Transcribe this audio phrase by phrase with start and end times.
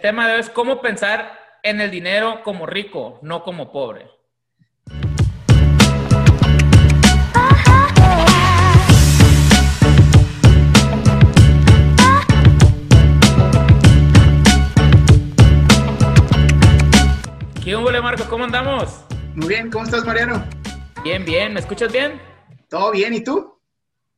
[0.00, 4.06] El tema de hoy es cómo pensar en el dinero como rico, no como pobre.
[17.62, 18.26] ¿Qué hubo, Marcos?
[18.28, 19.04] ¿Cómo andamos?
[19.34, 20.42] Muy bien, ¿cómo estás, Mariano?
[21.04, 21.52] Bien, bien.
[21.52, 22.18] ¿Me escuchas bien?
[22.70, 23.60] Todo bien, ¿y tú?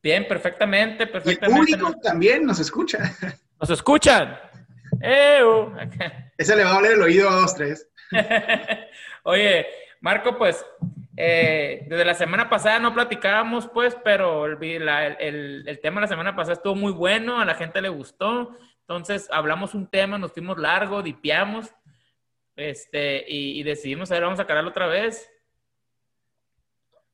[0.01, 1.77] Bien, perfectamente, Y el perfectamente.
[1.77, 2.99] público también nos escucha.
[3.59, 4.39] ¿Nos escuchan?
[5.03, 5.73] ¡Ew!
[6.37, 7.89] Ese le va a doler el oído a dos, tres.
[9.23, 9.67] Oye,
[9.99, 10.65] Marco, pues
[11.17, 15.95] eh, desde la semana pasada no platicábamos, pues, pero el, vi- la- el- el tema
[15.97, 18.57] de la semana pasada estuvo muy bueno, a la gente le gustó.
[18.81, 21.73] Entonces hablamos un tema, nos fuimos largo, dipiamos,
[22.55, 25.29] este, y, y decidimos, a ver, vamos a sacarlo otra vez.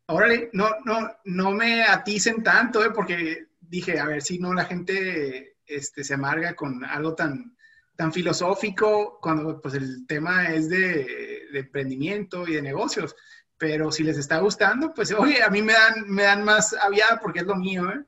[0.08, 2.90] Órale, no, no, no me aticen tanto, ¿eh?
[2.94, 7.56] porque dije, a ver si no la gente este, se amarga con algo tan,
[8.00, 13.14] tan filosófico cuando pues el tema es de, emprendimiento y de negocios.
[13.58, 17.20] Pero si les está gustando, pues oye, a mí me dan, me dan más aviada
[17.22, 18.06] porque es lo mío, ¿eh?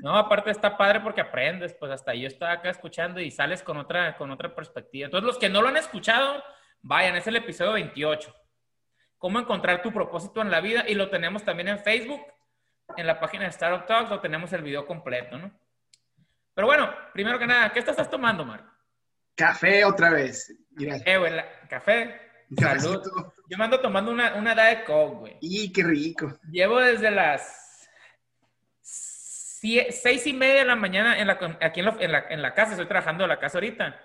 [0.00, 3.78] No, aparte está padre porque aprendes, pues hasta yo estaba acá escuchando y sales con
[3.78, 5.06] otra, con otra perspectiva.
[5.06, 6.40] Entonces, los que no lo han escuchado,
[6.82, 8.32] vayan, es el episodio 28.
[9.18, 12.20] Cómo encontrar tu propósito en la vida y lo tenemos también en Facebook,
[12.96, 15.50] en la página de Startup Talks, lo tenemos el video completo, ¿no?
[16.54, 18.71] Pero bueno, primero que nada, ¿qué estás tomando, Marco?
[19.34, 20.54] Café otra vez.
[20.72, 21.32] Mira, Eh, güey,
[21.68, 22.20] café.
[22.56, 23.02] Salud.
[23.48, 25.36] Yo me ando tomando una, una Diet Coke, güey.
[25.40, 26.32] Y qué rico.
[26.50, 27.88] Llevo desde las
[28.82, 32.52] seis y media de la mañana en la, aquí en la, en, la, en la
[32.52, 33.96] casa, estoy trabajando en la casa ahorita,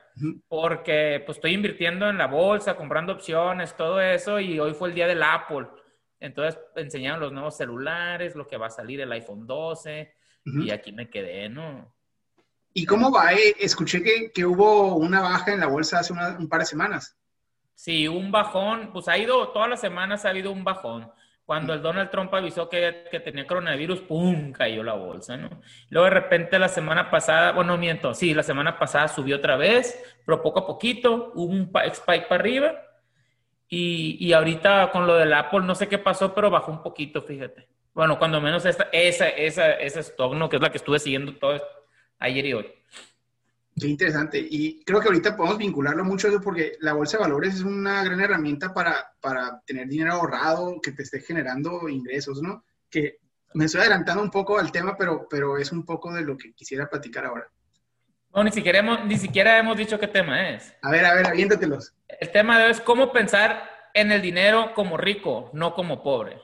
[0.47, 4.95] porque pues estoy invirtiendo en la bolsa, comprando opciones, todo eso, y hoy fue el
[4.95, 5.67] día del Apple.
[6.19, 10.13] Entonces enseñaron los nuevos celulares, lo que va a salir el iPhone 12,
[10.45, 10.61] Ujú.
[10.61, 11.91] y aquí me quedé, ¿no?
[12.79, 13.33] ¿Y cómo va?
[13.33, 13.55] eh?
[13.59, 17.17] Escuché que, que hubo una baja en la bolsa hace una- un par de semanas.
[17.73, 21.11] Sí, un bajón, pues ha ido, todas las semanas ha habido un bajón.
[21.43, 24.51] Cuando el Donald Trump avisó que, que tenía coronavirus, ¡pum!
[24.51, 25.49] cayó la bolsa, ¿no?
[25.89, 29.99] Luego de repente la semana pasada, bueno, miento, sí, la semana pasada subió otra vez,
[30.23, 32.75] pero poco a poquito, hubo un spike para arriba.
[33.69, 37.23] Y, y ahorita con lo del Apple, no sé qué pasó, pero bajó un poquito,
[37.23, 37.67] fíjate.
[37.93, 40.47] Bueno, cuando menos esta, esa, esa, esa stock, ¿no?
[40.47, 41.59] Que es la que estuve siguiendo todo
[42.19, 42.65] ayer y hoy.
[43.79, 44.39] Qué interesante.
[44.39, 47.61] Y creo que ahorita podemos vincularlo mucho a eso porque la bolsa de valores es
[47.61, 52.63] una gran herramienta para, para tener dinero ahorrado que te esté generando ingresos, ¿no?
[52.89, 53.19] Que
[53.53, 56.53] me estoy adelantando un poco al tema, pero, pero es un poco de lo que
[56.53, 57.47] quisiera platicar ahora.
[58.33, 60.73] No, ni siquiera hemos, ni siquiera hemos dicho qué tema es.
[60.81, 61.93] A ver, a ver, aviéntatelos.
[62.07, 66.39] El tema de hoy es cómo pensar en el dinero como rico, no como pobre.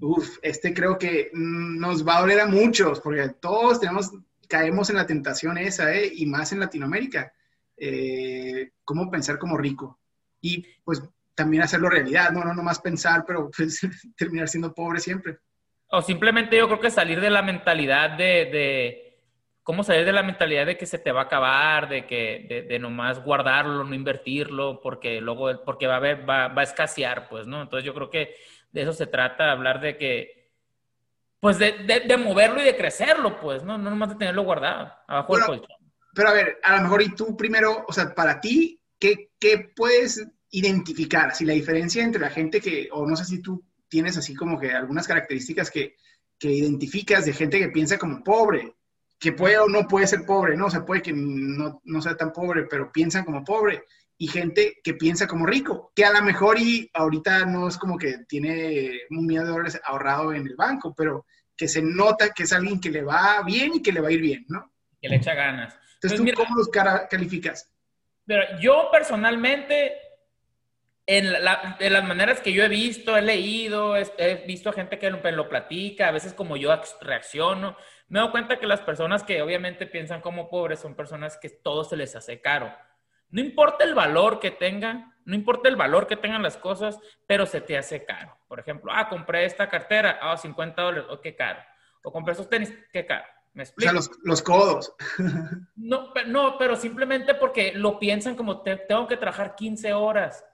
[0.00, 4.10] Uf, este creo que mm, nos va a doler a muchos porque todos tenemos,
[4.46, 6.10] caemos en la tentación esa, ¿eh?
[6.14, 7.32] Y más en Latinoamérica.
[7.76, 9.98] Eh, cómo pensar como rico.
[10.40, 11.02] Y pues
[11.34, 13.80] también hacerlo realidad, no, no, no más pensar, pero pues
[14.16, 15.38] terminar siendo pobre siempre.
[15.88, 19.04] O simplemente yo creo que salir de la mentalidad de, de
[19.62, 22.62] cómo salir de la mentalidad de que se te va a acabar, de que de,
[22.62, 27.28] de nomás guardarlo, no invertirlo, porque luego porque va a haber, va, va a escasear,
[27.28, 27.62] pues, ¿no?
[27.62, 28.34] Entonces yo creo que
[28.72, 30.43] de eso se trata, hablar de que,
[31.44, 33.76] pues, de, de, de moverlo y de crecerlo, pues, ¿no?
[33.76, 35.76] No nomás de tenerlo guardado abajo Bueno, del colchón.
[36.14, 39.70] Pero a ver, a lo mejor y tú primero, o sea, para ti, ¿qué, qué
[39.76, 41.28] puedes identificar?
[41.28, 44.58] Así la diferencia entre la gente que, o no sé si tú tienes así como
[44.58, 45.96] que algunas características que,
[46.38, 48.76] que identificas de gente que piensa como pobre,
[49.18, 50.68] que puede o no puede ser pobre, ¿no?
[50.68, 53.84] O sea, puede que no, no sea tan pobre, pero piensan como pobre.
[54.16, 57.98] Y gente que piensa como rico, que a lo mejor y ahorita no es como
[57.98, 61.26] que tiene un millón de dólares ahorrado en el banco, pero
[61.56, 64.12] que se nota que es alguien que le va bien y que le va a
[64.12, 64.72] ir bien, ¿no?
[65.00, 65.74] Que le echa ganas.
[65.94, 66.68] Entonces, Pues ¿tú mira- cómo los
[67.10, 67.70] calificas?
[68.26, 69.94] Pero yo personalmente,
[71.06, 74.72] en, la- de las maneras que yo he visto, he leído, he, he visto a
[74.72, 77.76] gente que lo, lo platica, a veces como yo ac- reacciono,
[78.08, 81.84] me doy cuenta que las personas que obviamente piensan como pobres son personas que todo
[81.84, 82.72] se les hace caro.
[83.34, 87.46] No importa el valor que tengan, no importa el valor que tengan las cosas, pero
[87.46, 88.38] se te hace caro.
[88.46, 91.60] Por ejemplo, ah, compré esta cartera, ah, 50 dólares, oh, qué caro.
[92.04, 93.24] O compré esos tenis, qué caro.
[93.52, 93.90] ¿Me O explico?
[93.90, 94.94] sea, los, los codos.
[95.74, 100.44] No, no, pero simplemente porque lo piensan como te- tengo que trabajar 15 horas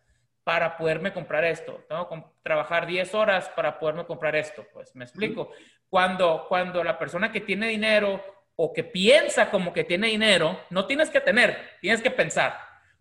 [0.44, 1.84] para poderme comprar esto.
[1.88, 4.64] Tengo que trabajar 10 horas para poderme comprar esto.
[4.72, 5.50] Pues me explico.
[5.90, 8.22] Cuando, cuando la persona que tiene dinero
[8.56, 12.58] o que piensa como que tiene dinero, no tienes que tener, tienes que pensar,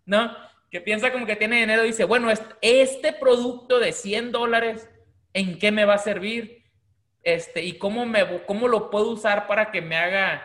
[0.09, 0.35] ¿no?
[0.71, 4.89] Que piensa como que tiene dinero y dice, bueno, est- este producto de 100 dólares,
[5.33, 6.63] ¿en qué me va a servir?
[7.21, 10.44] Este, y cómo, me, cómo lo puedo usar para que me haga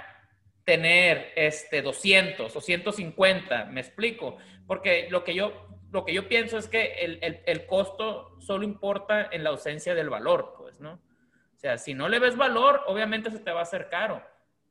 [0.64, 6.58] tener este 200 o 150, me explico, porque lo que yo lo que yo pienso
[6.58, 10.94] es que el, el, el, costo solo importa en la ausencia del valor, pues, ¿no?
[10.94, 14.20] O sea, si no le ves valor, obviamente se te va a hacer caro.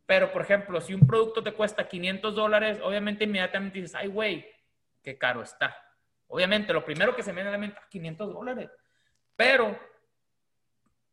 [0.05, 4.52] Pero, por ejemplo, si un producto te cuesta 500 dólares, obviamente inmediatamente dices, ay, güey,
[5.03, 5.77] qué caro está.
[6.27, 8.71] Obviamente, lo primero que se me viene a la mente es 500 dólares.
[9.35, 9.77] Pero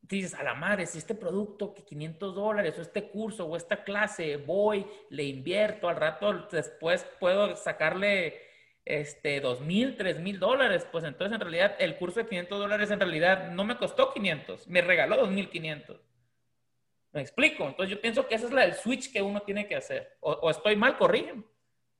[0.01, 3.83] dices, a la madre, si este producto que 500 dólares o este curso o esta
[3.83, 8.41] clase voy, le invierto, al rato después puedo sacarle
[8.85, 12.91] este, dos mil, tres mil dólares, pues entonces en realidad el curso de 500 dólares
[12.91, 16.01] en realidad no me costó 500, me regaló 2500.
[17.13, 17.67] ¿Me explico?
[17.67, 20.17] Entonces yo pienso que esa es la del switch que uno tiene que hacer.
[20.21, 21.45] O, estoy mal, corrigen.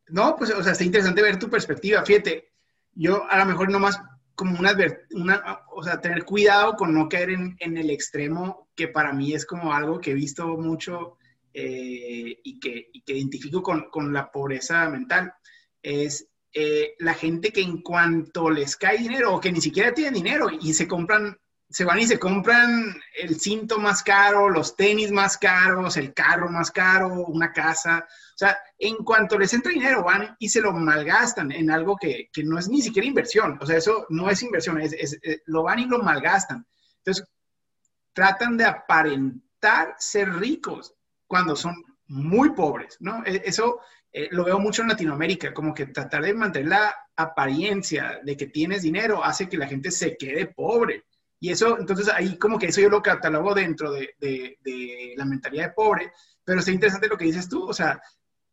[0.07, 2.03] No, pues, o sea, está interesante ver tu perspectiva.
[2.03, 2.51] Fíjate,
[2.93, 3.99] yo a lo mejor nomás
[4.35, 4.75] como una,
[5.11, 9.33] una o sea, tener cuidado con no caer en, en, el extremo, que para mí
[9.33, 11.17] es como algo que he visto mucho
[11.53, 15.33] eh, y, que, y, que, identifico con, con la pobreza mental,
[15.81, 20.15] es eh, la gente que en cuanto les cae dinero o que ni siquiera tienen
[20.15, 21.37] dinero y se compran,
[21.69, 26.49] se van y se compran el cinto más caro, los tenis más caros, el carro
[26.49, 28.05] más caro, una casa.
[28.41, 32.43] Sea, en cuanto les entra dinero, van y se lo malgastan en algo que, que
[32.43, 33.59] no es ni siquiera inversión.
[33.61, 36.65] O sea, eso no es inversión, es, es, es, lo van y lo malgastan.
[36.97, 37.23] Entonces,
[38.13, 40.95] tratan de aparentar ser ricos
[41.27, 41.75] cuando son
[42.07, 43.23] muy pobres, ¿no?
[43.27, 43.79] E, eso
[44.11, 48.47] eh, lo veo mucho en Latinoamérica, como que tratar de mantener la apariencia de que
[48.47, 51.03] tienes dinero hace que la gente se quede pobre.
[51.39, 55.67] Y eso, entonces ahí como que eso yo lo catalogo dentro de, de, la mentalidad
[55.67, 56.11] de pobre,
[56.43, 58.01] pero es interesante lo que dices tú, o sea,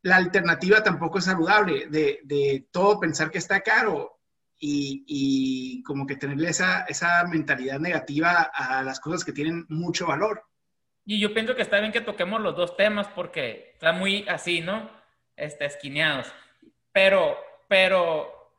[0.03, 4.21] la alternativa tampoco es saludable de, de todo pensar que está caro
[4.59, 10.07] y, y, como que tenerle esa, esa mentalidad negativa a las cosas que tienen mucho
[10.07, 10.43] valor.
[11.05, 14.61] Y yo pienso que está bien que toquemos los dos temas porque está muy así,
[14.61, 14.99] ¿no?
[15.39, 16.33] este, esquineados.
[16.93, 18.53] Pero, pero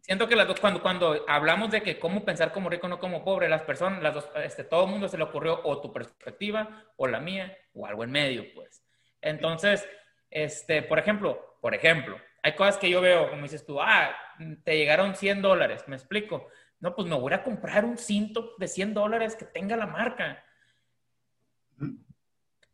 [0.00, 3.24] siento que las dos, cuando, cuando hablamos de que cómo pensar como rico, no como
[3.24, 6.84] pobre, las personas, las dos, este, todo el mundo se le ocurrió o tu perspectiva
[6.96, 8.82] o la mía o algo en medio, pues.
[9.22, 9.88] Entonces,
[10.30, 14.16] este, por ejemplo, por ejemplo, hay cosas que yo veo, como dices tú, ah,
[14.64, 16.48] te llegaron 100 dólares, me explico.
[16.78, 20.42] No, pues me voy a comprar un cinto de 100 dólares que tenga la marca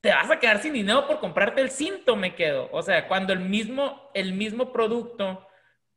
[0.06, 2.68] te vas a quedar sin dinero por comprarte el cinto, me quedo.
[2.70, 5.48] O sea, cuando el mismo, el mismo producto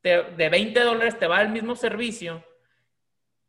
[0.01, 2.43] de 20 dólares te va al mismo servicio,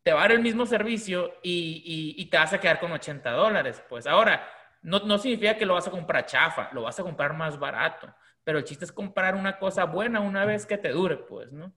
[0.03, 3.31] te va a dar el mismo servicio y, y, te vas a quedar con 80
[3.31, 3.83] dólares.
[3.89, 4.47] Pues ahora,
[4.83, 8.13] no, no significa que lo vas a comprar chafa, lo vas a comprar más barato.
[8.43, 11.75] Pero el chiste es comprar una cosa buena una vez que te dure, pues, ¿no?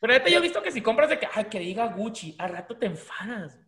[0.00, 2.76] Pero yo he visto que si compras de que, ay, que diga Gucci, al rato
[2.76, 3.58] te enfadas.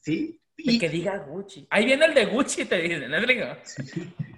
[0.00, 1.66] Sí, y que diga Gucci.
[1.70, 3.18] Ahí viene el de Gucci, te dicen, ¿no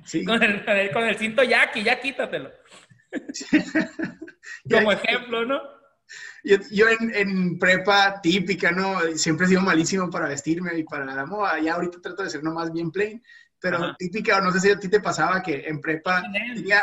[0.04, 2.52] Sí, Con, el, con, el, cinto Jackie, ya quítatelo.
[4.70, 5.60] Como ejemplo, ¿no?
[6.44, 9.00] Yo, yo en, en, prepa típica, ¿no?
[9.16, 11.58] Siempre he sido malísimo para vestirme y para la moda.
[11.60, 13.22] Ya ahorita trato de ser nomás bien plain,
[13.58, 16.22] pero típica, no sé si a ti te pasaba que en prepa
[16.54, 16.82] tenía,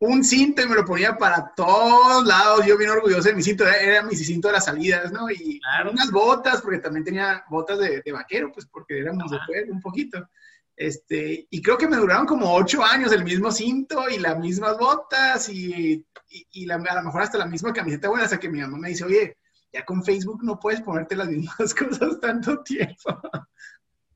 [0.00, 2.64] un cinto y me lo ponía para todos lados.
[2.66, 5.30] Yo bien orgulloso de mi cinto, era, mi cinto de las salidas, ¿no?
[5.30, 5.60] Y
[5.90, 10.28] unas botas, porque también tenía botas de, vaquero, pues porque éramos de fuego un poquito.
[10.78, 14.78] Este, y creo que me duraron como ocho años el mismo cinto y las mismas
[14.78, 16.06] botas y,
[16.52, 18.90] y, la, a lo mejor hasta la misma camiseta buena, hasta que mi mamá me
[18.90, 19.36] dice, oye,
[19.72, 23.20] ya con Facebook no puedes ponerte las mismas cosas tanto tiempo.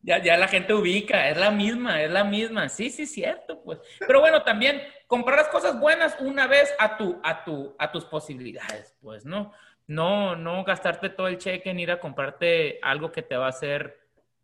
[0.02, 2.69] Ya, ya la gente ubica, es la misma, es la misma.
[2.69, 3.81] Sí, sí, cierto, pues.
[3.99, 8.04] Pero bueno, también comprar las cosas buenas una vez a, tu, a, tu, a tus
[8.04, 9.52] posibilidades, pues, ¿no?
[9.88, 13.50] No, no gastarte todo el cheque en ir a comprarte algo que te va a
[13.50, 14.01] hacer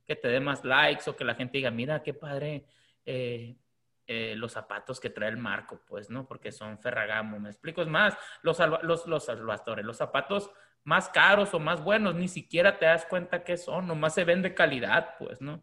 [0.09, 2.65] que te dé más likes o que la gente diga, mira, qué padre
[3.05, 3.55] eh,
[4.07, 6.27] eh, los zapatos que trae el marco, pues, ¿no?
[6.27, 7.83] Porque son Ferragamo, me explico.
[7.83, 10.51] Es más, los, los, los salvadores, los zapatos
[10.83, 14.41] más caros o más buenos, ni siquiera te das cuenta que son, nomás se ven
[14.41, 15.63] de calidad, pues, ¿no?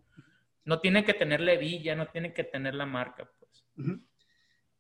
[0.63, 3.65] No tiene que tener levilla, no tiene que tener la marca, pues.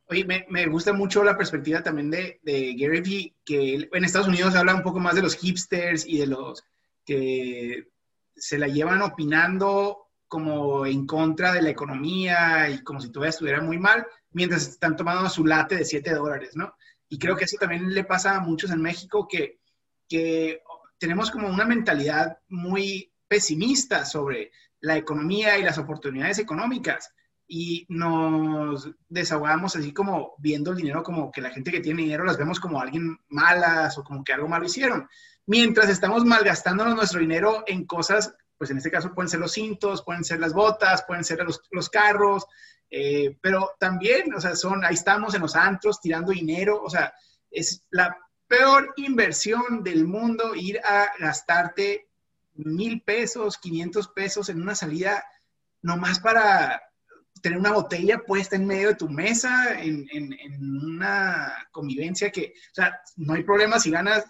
[0.07, 4.27] Oye, me, me, gusta mucho la perspectiva también de, de Gary Vee, que en Estados
[4.27, 6.63] Unidos habla un poco más de los hipsters y de los
[7.03, 7.87] que
[8.35, 13.61] se la llevan opinando como en contra de la economía y como si todavía estuviera
[13.61, 16.75] muy mal, mientras están tomando su late de 7 dólares, ¿no?
[17.07, 19.59] Y creo que eso también le pasa a muchos en México que
[20.07, 20.61] que
[20.97, 27.11] tenemos como una mentalidad muy pesimista sobre la economía y las oportunidades económicas
[27.47, 32.23] y nos desahogamos así como viendo el dinero como que la gente que tiene dinero
[32.23, 35.07] las vemos como alguien malas o como que algo malo hicieron,
[35.45, 40.03] mientras estamos malgastándonos nuestro dinero en cosas pues en este caso pueden ser los cintos,
[40.03, 42.45] pueden ser las botas, pueden ser los, carros,
[42.89, 47.13] eh, pero también, o sea, son, ahí estamos en los antros tirando dinero, o sea,
[47.51, 52.07] es la peor inversión del mundo ir a gastarte
[52.53, 55.23] mil pesos, 500 pesos en una salida
[55.81, 56.81] nomás para
[57.41, 60.07] tener una botella puesta en medio de tu mesa, en,
[60.83, 64.25] una convivencia que, o sea, no hay problema si ganas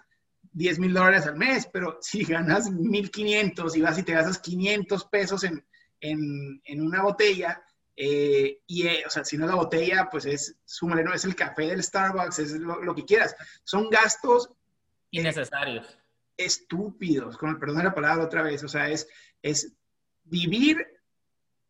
[0.56, 5.04] 10 mil dólares al mes, pero si ganas 1500 y vas y te gastas 500
[5.06, 5.64] pesos en,
[6.00, 7.62] en una botella,
[7.98, 11.24] eh, y, eh, o sea, si no es la botella, pues es, súmale, no, es
[11.24, 13.34] el café del Starbucks, es lo, que quieras.
[13.64, 14.50] Son gastos
[15.10, 15.98] innecesarios.
[16.36, 18.62] estúpidos, con el perdón de la palabra otra vez.
[18.62, 19.08] O sea, es,
[19.40, 19.72] es
[20.24, 20.86] vivir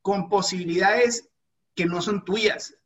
[0.03, 1.29] con posibilidades
[1.77, 2.77] que no son tuyas.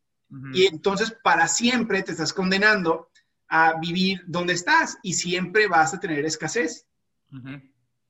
[0.53, 3.10] Y entonces para siempre te estás condenando
[3.51, 6.87] a vivir donde estás y siempre vas a tener escasez.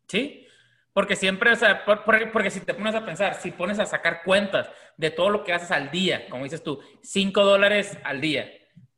[0.06, 0.46] Sí,
[0.92, 4.68] porque siempre, o sea, porque si te pones a pensar, si pones a sacar cuentas
[4.96, 8.50] de todo lo que haces al día, como dices tú, 5 dólares al día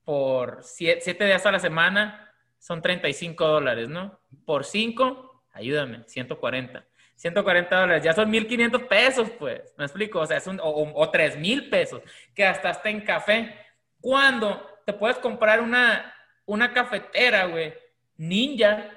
[0.04, 4.20] por 7 días a la semana son 35 dólares, ¿no?
[4.44, 6.84] Por 5, ayúdame, 140.
[7.16, 10.18] 140 dólares, ya son 1.500 pesos, pues, ¿me explico?
[10.18, 12.02] O sea, es un, o, o 3.000 pesos,
[12.34, 13.54] que hasta está en café.
[14.00, 16.12] Cuando te puedes comprar una,
[16.46, 17.74] una cafetera, güey,
[18.16, 18.90] Ninja,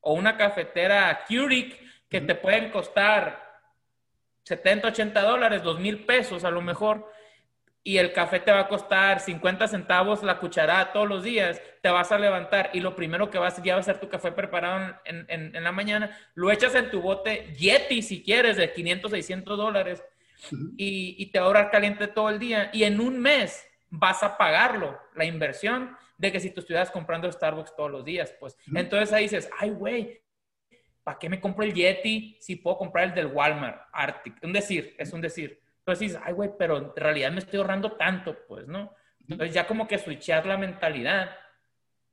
[0.00, 3.42] o una cafetera Keurig, que te pueden costar
[4.44, 7.10] 70, 80 dólares, 2 mil pesos a lo mejor,
[7.86, 11.90] y el café te va a costar 50 centavos la cucharada todos los días, te
[11.90, 14.96] vas a levantar y lo primero que vas ya va a ser tu café preparado
[15.04, 19.10] en, en, en la mañana, lo echas en tu bote Yeti si quieres de 500,
[19.10, 20.02] 600 dólares
[20.78, 24.22] y, y te va a durar caliente todo el día y en un mes vas
[24.22, 25.94] a pagarlo, la inversión
[26.26, 29.70] de que si tú estuvieras comprando Starbucks todos los días, pues entonces ahí dices, ay
[29.70, 30.22] güey,
[31.02, 34.42] ¿para qué me compro el Yeti si puedo comprar el del Walmart Arctic?
[34.42, 35.60] Un decir, es un decir.
[35.80, 38.94] Entonces dices, ay, güey, pero en realidad me estoy ahorrando tanto, pues, ¿no?
[39.28, 41.36] Entonces ya como que switchar la mentalidad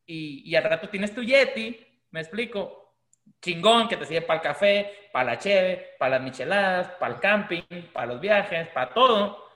[0.06, 1.80] y, y al rato tienes tu Yeti,
[2.12, 2.98] me explico,
[3.41, 7.20] chingón que te sirve para el café, para la cheve, para las micheladas, para el
[7.22, 7.62] camping,
[7.94, 9.50] para los viajes, para todo.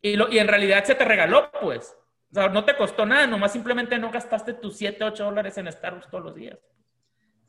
[0.00, 1.94] Y, lo, y en realidad se te regaló, pues.
[2.30, 5.72] O sea, no te costó nada, nomás simplemente no gastaste tus 7, 8 dólares en
[5.72, 6.58] Starbucks todos los días.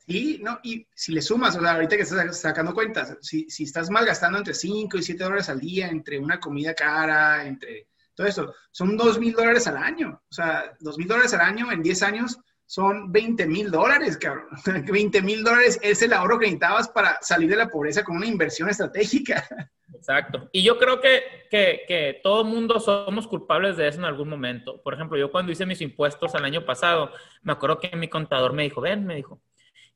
[0.08, 3.64] Y, no, y si le sumas, o sea, ahorita que estás sacando cuentas, si, si
[3.64, 8.26] estás malgastando entre 5 y 7 dólares al día, entre una comida cara, entre todo
[8.26, 10.24] eso, son 2 mil dólares al año.
[10.30, 14.46] O sea, 2 mil dólares al año en 10 años son 20 mil dólares, cabrón.
[14.92, 18.28] 20 mil dólares es el ahorro que necesitabas para salir de la pobreza con una
[18.28, 19.44] inversión estratégica.
[19.96, 20.50] Exacto.
[20.52, 24.84] Y yo creo que, que, que todo mundo somos culpables de eso en algún momento.
[24.84, 27.12] Por ejemplo, yo cuando hice mis impuestos el año pasado,
[27.42, 29.42] me acuerdo que mi contador me dijo, ven, me dijo,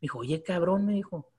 [0.02, 1.32] dijo, oye, cabrón, me dijo,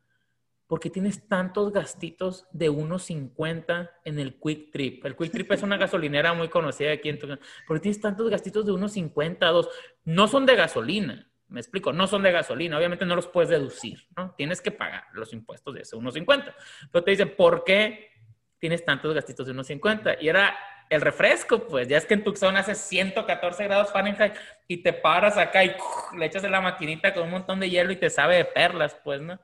[0.75, 5.07] ¿por qué tienes tantos gastitos de 1.50 en el Quick Trip?
[5.07, 7.39] El Quick Trip es una gasolinera muy conocida aquí en Tucson.
[7.65, 9.69] ¿Por qué tienes tantos gastitos de 1.50, 2?
[10.07, 14.09] No son de gasolina, me explico, no son de gasolina, obviamente no los puedes deducir,
[14.17, 14.35] ¿no?
[14.37, 16.53] Tienes que pagar los impuestos de ese 1.50.
[16.91, 18.11] Pero te dicen, ¿por qué
[18.59, 20.17] tienes tantos gastitos de 1.50?
[20.23, 20.57] Y era
[20.91, 24.35] el refresco, pues ya es que en Tucson hace 114 grados Fahrenheit
[24.67, 25.73] y te paras acá y
[26.19, 28.97] le echas en la maquinita con un montón de hielo y te sabe de perlas,
[29.05, 29.39] pues, ¿no?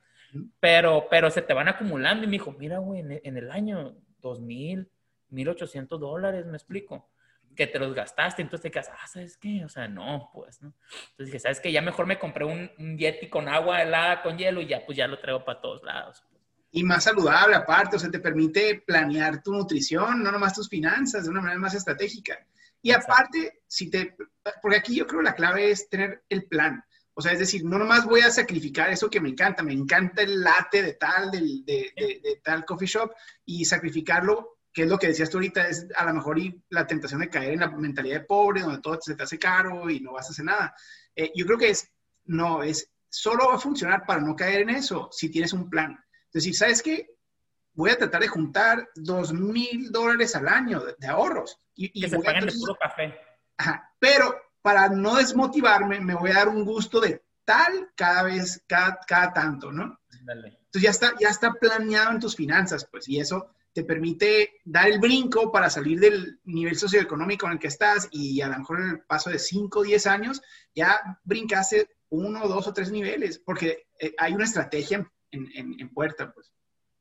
[0.60, 4.88] Pero, pero se te van acumulando y me dijo, mira, güey, en, el año 2000,
[5.30, 7.10] 1800 dólares, me explico,
[7.56, 9.64] que te los gastaste, entonces te quedas, ah, ¿sabes qué?
[9.64, 10.74] O sea, no, pues, ¿no?
[11.10, 11.72] Entonces dije, ¿sabes qué?
[11.72, 14.96] Ya mejor me compré un, un Yeti con agua helada, con hielo y ya, pues
[14.96, 16.24] ya lo traigo para todos lados
[16.72, 21.24] y más saludable aparte, o sea, te permite planear tu nutrición, no nomás tus finanzas,
[21.24, 22.46] de una manera más estratégica.
[22.82, 24.16] Y aparte, si te,
[24.62, 26.82] porque aquí yo creo la clave es tener el plan.
[27.20, 30.22] O sea, es decir, no nomás voy a sacrificar eso que me encanta, me encanta
[30.22, 33.12] el latte de tal, de, de, tal coffee shop
[33.44, 36.86] y sacrificarlo, que es lo que decías tú ahorita, es a lo mejor y la
[36.86, 40.00] tentación de caer en la mentalidad de pobre, donde todo se te hace caro y
[40.00, 40.74] no vas a hacer nada.
[41.14, 41.92] Eh, yo creo que es,
[42.24, 46.02] no, es, solo va a funcionar para no caer en eso si tienes un plan.
[46.28, 47.06] Es decir, ¿sabes qué?
[47.74, 51.60] Voy a tratar de juntar dos mil dólares al año de, ahorros.
[51.74, 53.14] Y, que se paguen de puro café.
[53.58, 58.62] Ajá, pero para no desmotivarme, me voy a dar un gusto de tal cada vez,
[58.66, 59.98] cada, cada tanto, ¿no?
[60.10, 64.88] Entonces ya está, ya está planeado en tus finanzas, pues, y eso te permite dar
[64.88, 68.80] el brinco para salir del nivel socioeconómico en el que estás y a lo mejor
[68.80, 70.42] en el paso de 5 o 10 años
[70.74, 76.52] ya brincaste uno, dos o tres niveles, porque eh, hay una estrategia en, puerta, pues.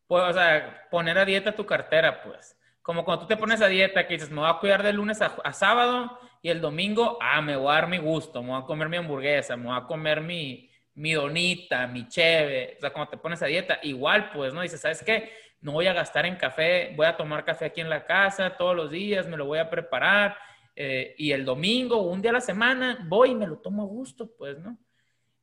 [0.07, 2.55] Pues, o sea, poner a dieta tu cartera, pues.
[2.81, 5.19] Como cuando tú te pones a dieta, que dices, me voy a cuidar de lunes
[5.21, 8.65] a, sábado y el domingo, ah, me voy a dar mi gusto, me voy a
[8.65, 12.75] comer mi hamburguesa, me voy a comer mi, mi donita, mi cheve.
[12.77, 14.61] O sea, cuando te pones a dieta, igual, pues, ¿no?
[14.61, 15.31] Dices, ¿sabes qué?
[15.61, 18.75] no voy a gastar en café, voy a tomar café aquí en la casa todos
[18.75, 20.37] los días, me lo voy a preparar
[20.75, 23.85] eh, y el domingo un día a la semana voy y me lo tomo a
[23.85, 24.77] gusto, pues, ¿no?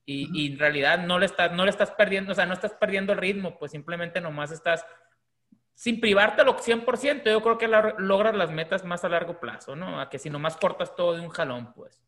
[0.08, 3.12] Y, en realidad no le, estás, no le estás perdiendo, o sea, no estás perdiendo
[3.12, 4.86] el ritmo, pues simplemente nomás estás,
[5.76, 10.00] sin privártelo 100%, yo creo que logras las metas más a largo plazo, ¿no?
[10.00, 12.00] A que si nomás cortas todo de un jalón, pues.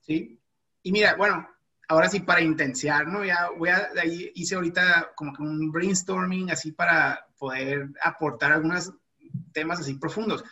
[0.00, 0.40] Sí.
[0.82, 1.46] Y mira, bueno,
[1.86, 3.26] ahora sí para intensiar, ¿no?
[3.26, 8.90] Ya voy a, ahí hice ahorita como que un brainstorming así para poder aportar algunos
[9.52, 10.42] temas así profundos.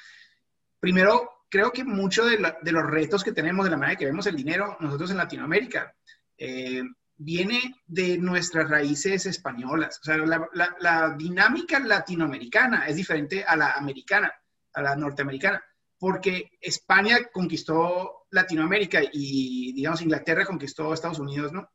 [0.79, 4.27] Primero, creo que mucho de, de los retos que tenemos, de la manera que vemos
[4.27, 5.95] el dinero, nosotros en Latinoamérica,
[6.37, 6.83] eh,
[7.23, 10.01] viene de nuestras raíces españolas.
[10.01, 14.33] O sea, la, dinámica latinoamericana es diferente a la americana,
[14.73, 15.63] a la norteamericana,
[15.99, 21.71] porque España conquistó Latinoamérica y, digamos, Inglaterra conquistó Estados Unidos, ¿no?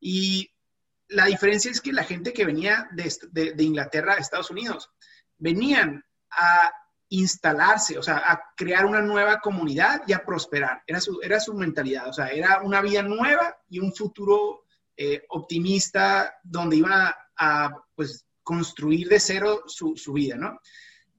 [0.00, 0.50] Y
[1.08, 4.90] la diferencia es que la gente que venía de, de Inglaterra a Estados Unidos
[5.38, 6.72] venían a
[7.10, 10.82] instalarse, o sea, a crear una nueva comunidad y a prosperar.
[10.88, 14.64] Era su, era su mentalidad, o sea, era una vida nueva y un futuro
[15.00, 20.60] eh, optimista donde iban a, pues, construir de cero su, su, vida, ¿no?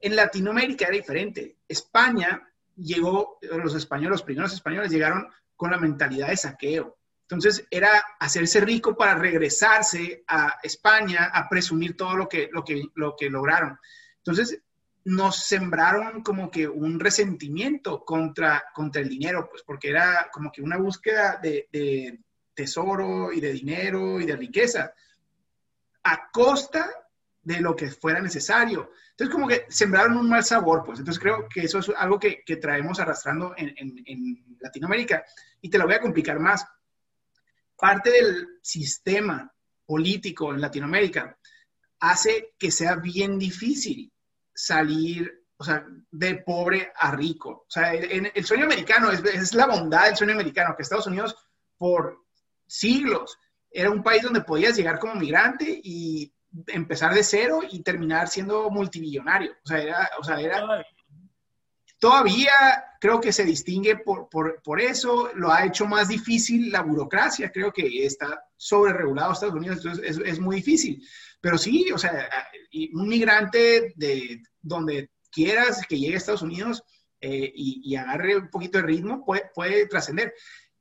[0.01, 1.59] En Latinoamérica era diferente.
[1.65, 2.45] España
[2.75, 6.97] llegó, los españoles, los primeros españoles llegaron con la mentalidad de saqueo.
[7.21, 12.83] Entonces era hacerse rico para regresarse a España a presumir todo lo que, lo que,
[12.95, 13.79] lo que lograron.
[14.17, 14.61] Entonces
[15.05, 20.61] nos sembraron como que un resentimiento contra, contra el dinero, pues porque era como que
[20.61, 22.19] una búsqueda de,
[22.59, 24.93] tesoro y de dinero y de riqueza
[26.03, 26.89] a costa
[27.41, 28.91] de lo que fuera necesario.
[29.11, 32.43] Entonces como que sembraron un mal sabor, pues entonces creo que eso es algo que,
[32.61, 35.23] traemos arrastrando en, en Latinoamérica
[35.61, 36.65] y te lo voy a complicar más.
[37.77, 39.49] Parte del sistema
[39.85, 41.37] político en Latinoamérica
[42.01, 44.11] hace que sea bien difícil
[44.53, 47.65] salir, o sea, de pobre a rico.
[47.67, 51.07] O sea, el, el sueño americano es, es, la bondad del sueño americano, que Estados
[51.07, 51.37] Unidos
[51.77, 52.28] por
[52.69, 53.37] siglos
[53.71, 56.31] era un país donde podías llegar como migrante y
[56.67, 59.51] empezar de cero y terminar siendo multimillonario.
[59.63, 60.85] O sea, era, o sea, era
[61.99, 62.51] todavía
[62.99, 67.51] creo que se distingue por, por, por, eso, lo ha hecho más difícil la burocracia,
[67.51, 71.01] creo que está sobre regulado Estados Unidos, entonces es, es, muy difícil.
[71.39, 72.29] Pero sí, o sea,
[72.93, 76.83] un migrante de donde quieras que llegue a Estados Unidos
[77.21, 80.33] eh, y, agarre un poquito de ritmo, puede, puede trascender.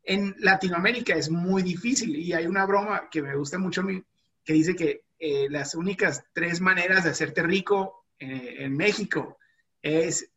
[0.08, 4.02] En Latinoamérica es muy difícil y hay una broma que me gusta mucho a mí,
[4.42, 9.38] que dice que eh, las únicas tres maneras de hacerte rico eh, en México
[9.82, 10.30] es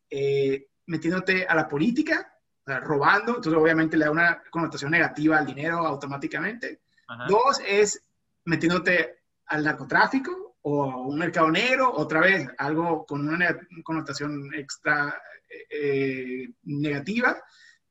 [0.88, 6.82] metiéndote a la política, robando, entonces obviamente le da una connotación negativa al dinero automáticamente.
[7.30, 8.04] Dos es
[8.44, 15.22] metiéndote al narcotráfico o a un mercado negro, otra vez algo con una connotación extra
[15.70, 17.38] eh, negativa.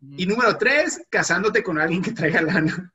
[0.03, 2.93] Y número tres, casándote con alguien que traiga lana.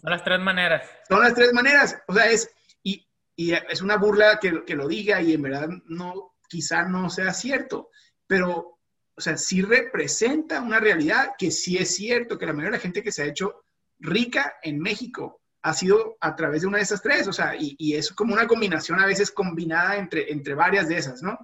[0.00, 0.82] Son las tres maneras.
[1.08, 1.96] Son las tres maneras.
[2.06, 2.50] O sea, es,
[2.82, 3.06] y,
[3.36, 7.32] y es una burla que, que, lo diga y en verdad no, quizá no sea
[7.32, 7.90] cierto,
[8.26, 8.78] pero,
[9.14, 12.82] o sea, sí representa una realidad que sí es cierto que la mayoría de la
[12.82, 13.62] gente que se ha hecho
[13.98, 17.94] rica en México ha sido a través de una de esas tres, o sea, y,
[17.94, 21.38] es como una combinación a veces combinada entre, entre varias de esas, ¿no?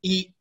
[0.00, 0.34] Y,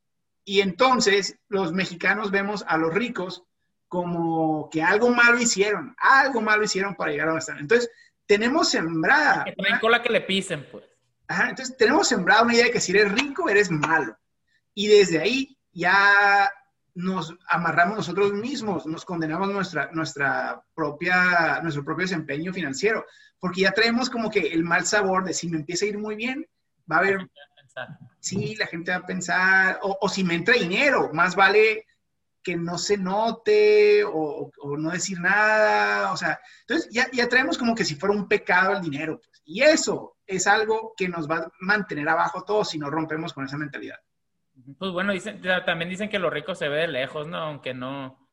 [0.45, 3.43] y entonces los mexicanos vemos a los ricos
[3.91, 7.59] como que algo malo hicieron, algo malo hicieron para llegar a donde están.
[7.59, 7.91] Entonces,
[8.25, 9.43] tenemos sembrada...
[9.43, 10.85] Que con cola que le pisen, pues.
[11.27, 14.17] Ajá, entonces tenemos sembrada una idea de que si eres rico, eres malo.
[14.73, 16.49] Y desde ahí ya
[16.93, 23.05] nos amarramos nosotros mismos, nos condenamos nuestra, nuestra propia, nuestro propio desempeño financiero,
[23.41, 26.15] porque ya traemos como que el mal sabor de si me empieza a ir muy
[26.15, 26.47] bien,
[26.89, 27.29] va a haber...
[28.21, 31.87] Sí, la gente va a pensar, o, si me entra dinero, más vale
[32.43, 37.75] que no se note o, no decir nada, o sea, entonces ya, ya, traemos como
[37.75, 41.37] que si fuera un pecado el dinero, pues, y eso es algo que nos va
[41.37, 43.97] a mantener abajo todos si no rompemos con esa mentalidad.
[44.77, 47.37] Pues bueno, dicen, también dicen que lo rico se ve de lejos, ¿no?
[47.37, 48.29] Aunque no,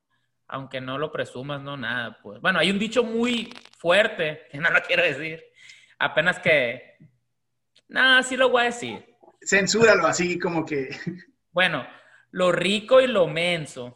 [0.47, 2.41] aunque no lo presumas, no nada, pues.
[2.41, 5.43] Bueno, hay un dicho muy fuerte, que no lo quiero decir.
[5.99, 6.97] Apenas que.
[7.89, 9.17] Nada, sí lo voy a decir.
[9.41, 10.91] Censúralo así como que.
[11.51, 11.87] Bueno,
[12.31, 13.95] lo rico y lo menso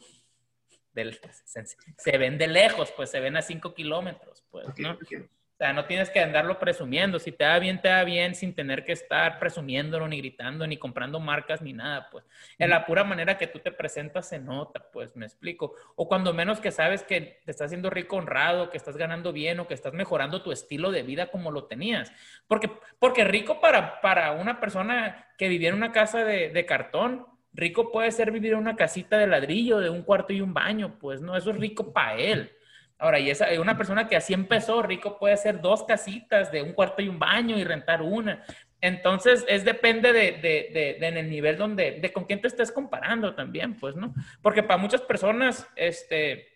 [1.97, 4.93] se, ven de lejos, pues se ven a cinco kilómetros, pues, ¿no?
[4.93, 7.21] O sea, no tienes que andarlo presumiendo.
[7.21, 10.77] Si te da bien, te da bien sin tener que estar presumiéndolo, ni gritando, ni
[10.77, 12.25] comprando marcas, ni nada, pues.
[12.59, 15.75] En la pura manera que tú te presentas se nota, pues, me explico.
[15.95, 19.61] O cuando menos que sabes que te estás haciendo rico honrado, que estás ganando bien
[19.61, 22.13] o que estás mejorando tu estilo de vida como lo tenías.
[22.49, 22.69] Porque,
[22.99, 27.91] porque rico para, para una persona que vivía en una casa de, de cartón, rico
[27.91, 31.21] puede ser vivir en una casita de ladrillo, de un cuarto y un baño, pues,
[31.21, 31.37] ¿no?
[31.37, 32.53] Eso es rico para él.
[32.99, 36.73] Ahora, y esa, una persona que así empezó, rico puede hacer dos casitas de un
[36.73, 38.45] cuarto y un baño y rentar una.
[38.81, 42.71] Entonces, es depende de, de, de, en el nivel donde, de con quién te estés
[42.71, 44.15] comparando también, pues, ¿no?
[44.41, 46.49] Porque para muchas personas, este,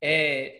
[0.00, 0.59] eh,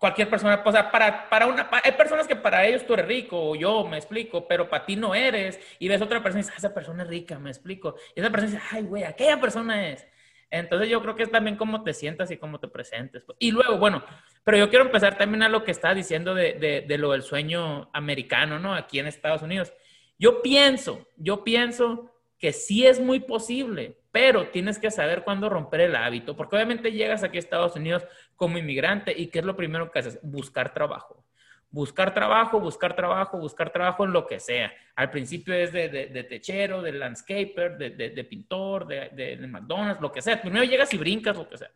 [0.00, 3.50] cualquier persona, o sea, para, para una, hay personas que para ellos tú eres rico,
[3.50, 6.54] o yo me explico, pero para ti no eres, y ves otra persona y dices,
[6.54, 9.90] ah, esa persona es rica, me explico, y esa persona dice, ay, güey, aquella persona
[9.90, 10.08] es.
[10.50, 13.24] Entonces yo creo que es también cómo te sientas y cómo te presentes.
[13.24, 13.36] Pues.
[13.38, 14.02] Y luego, bueno,
[14.42, 17.90] pero yo quiero empezar también a lo que está diciendo de, de, lo del sueño
[17.92, 18.74] americano, ¿no?
[18.74, 19.72] Aquí en Estados Unidos.
[20.18, 25.82] Yo pienso, yo pienso que sí es muy posible, pero tienes que saber cuándo romper
[25.82, 28.04] el hábito, porque obviamente llegas aquí a Estados Unidos
[28.36, 30.18] como inmigrante y ¿qué es lo primero que haces?
[30.22, 31.24] Buscar trabajo
[31.70, 34.72] buscar trabajo, buscar trabajo, buscar trabajo en lo que sea.
[34.96, 40.20] Al principio es de, de, techero, de landscaper, de, de pintor, de, McDonald's, lo que
[40.22, 40.40] sea.
[40.40, 41.70] Primero llegas y brincas, lo que sea.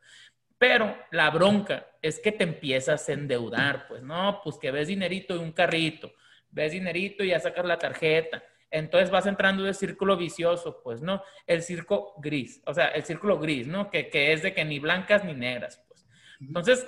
[0.58, 5.34] Pero la bronca es que te empiezas a endeudar, pues no, pues que ves dinerito
[5.34, 6.12] y un carrito,
[6.50, 8.42] ves dinerito y ya sacas la tarjeta.
[8.74, 13.04] Entonces vas entrando en el círculo vicioso, pues no, el círculo gris, o sea, el
[13.04, 13.88] círculo gris, ¿no?
[13.88, 16.04] Que, que es de que ni blancas ni negras, pues.
[16.40, 16.84] Entonces,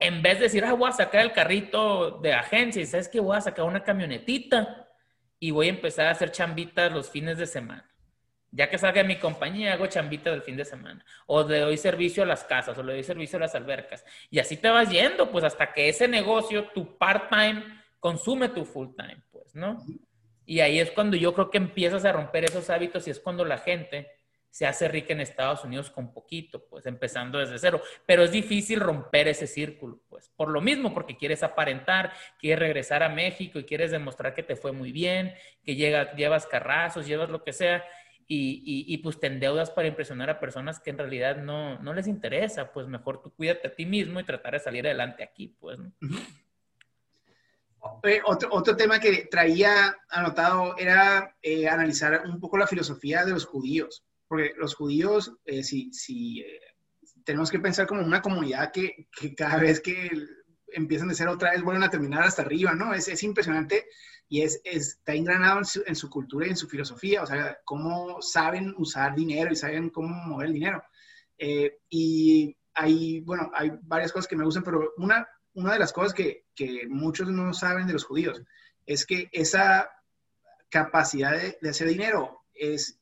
[0.00, 3.20] en vez de decir, ah, voy a sacar el carrito de agencia y sabes que
[3.20, 4.88] voy a sacar una camionetita
[5.38, 7.88] y voy a empezar a hacer chambitas los fines de semana.
[8.50, 11.04] Ya que salga mi compañía, hago chambitas del fin de semana.
[11.26, 14.04] O le doy servicio a las casas, o le doy servicio a las albercas.
[14.28, 17.62] Y así te vas yendo, pues hasta que ese negocio, tu part-time,
[18.00, 19.84] consume tu full-time, pues, ¿no?
[20.46, 23.44] Y ahí es cuando yo creo que empiezas a romper esos hábitos y es cuando
[23.44, 24.08] la gente
[24.48, 27.82] se hace rica en Estados Unidos con poquito, pues empezando desde cero.
[28.06, 33.02] Pero es difícil romper ese círculo, pues por lo mismo, porque quieres aparentar, quieres regresar
[33.02, 37.44] a México y quieres demostrar que te fue muy bien, que llevas carrazos, llevas lo
[37.44, 37.84] que sea,
[38.28, 42.08] y, y, pues te endeudas para impresionar a personas que en realidad no, no les
[42.08, 45.78] interesa, pues mejor tú cuídate a ti mismo y tratar de salir adelante aquí, pues.
[48.24, 53.44] Otro, otro, tema que traía anotado era eh, analizar un poco la filosofía de los
[53.44, 56.60] judíos porque los judíos, eh, si, si eh,
[57.24, 60.10] tenemos que pensar como una comunidad que, que, cada vez que
[60.68, 62.92] empiezan de ser otra vez vuelven a terminar hasta arriba, ¿no?
[62.92, 63.86] Es, es impresionante
[64.28, 68.74] y es, está engranado en su, cultura y en su filosofía, o sea, cómo saben
[68.76, 70.82] usar dinero y saben cómo mover el dinero.
[71.38, 75.92] Eh, y hay, bueno, hay varias cosas que me gustan, pero una, una de las
[75.92, 78.40] cosas que, que muchos no saben de los judíos
[78.86, 79.90] es que esa
[80.70, 82.98] capacidad de, de hacer dinero es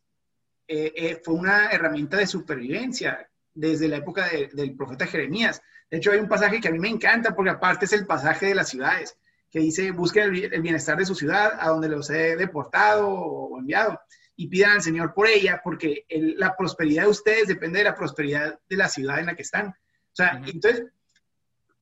[0.67, 5.61] eh, eh, fue una herramienta de supervivencia desde la época del profeta Jeremías.
[5.91, 8.47] De hecho, hay un pasaje que a mí me encanta porque aparte es el pasaje
[8.47, 9.17] de las ciudades,
[9.51, 14.01] que dice, busquen el, bienestar de su ciudad a donde los he deportado o enviado
[14.37, 18.59] y pidan al Señor por ella, porque la prosperidad de ustedes depende de la prosperidad
[18.69, 19.69] de la ciudad en la que están.
[19.69, 20.87] O sea, entonces,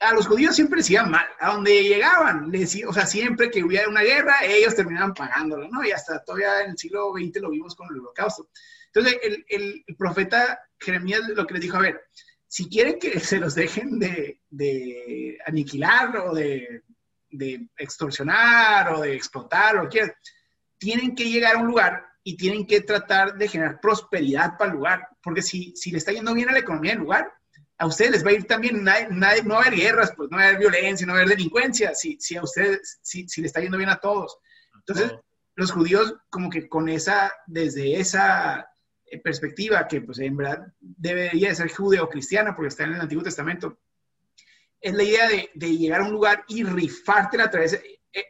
[0.03, 3.89] a los judíos siempre les mal, a donde llegaban, les, o sea, siempre que hubiera
[3.89, 5.85] una guerra, ellos terminaban pagándolo, ¿no?
[5.85, 8.49] Y hasta todavía en el siglo XX lo vimos con el holocausto.
[8.87, 12.01] Entonces, el, profeta Jeremías lo que les dijo, a ver,
[12.49, 16.83] si quieren que se los dejen de, aniquilar o de,
[17.79, 20.13] extorsionar o de explotar o que
[20.79, 24.77] tienen que llegar a un lugar y tienen que tratar de generar prosperidad para el
[24.77, 27.33] lugar, porque si, si le está yendo bien a la economía del lugar,
[27.83, 29.09] a ustedes les va a ir también, nadie,
[29.43, 31.37] no va a haber guerras, pues no va a haber violencia, no va a haber
[31.37, 34.39] delincuencia, si, si a ustedes, si, si le está yendo bien a todos.
[34.77, 35.19] Entonces,
[35.57, 38.69] los judíos como que con esa, desde esa
[39.05, 43.81] eh, perspectiva, que pues en verdad debería ser judeo-cristiana porque está en el Antiguo Testamento,
[44.81, 48.27] es la idea de, de llegar a un lugar y rifarte a través, eh, eh,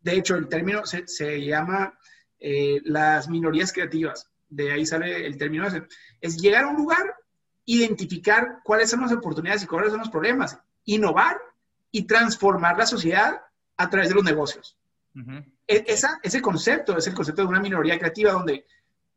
[0.00, 1.92] de hecho el término se, se llama
[2.40, 5.82] las minorías creativas, de ahí sale el término ese,
[6.22, 7.17] es llegar a un lugar
[7.68, 11.38] identificar cuáles son las oportunidades y cuáles son los problemas, innovar
[11.92, 13.42] y transformar la sociedad
[13.76, 14.78] a través de los negocios.
[15.66, 18.64] E, esa, ese concepto es el concepto de una minoría creativa donde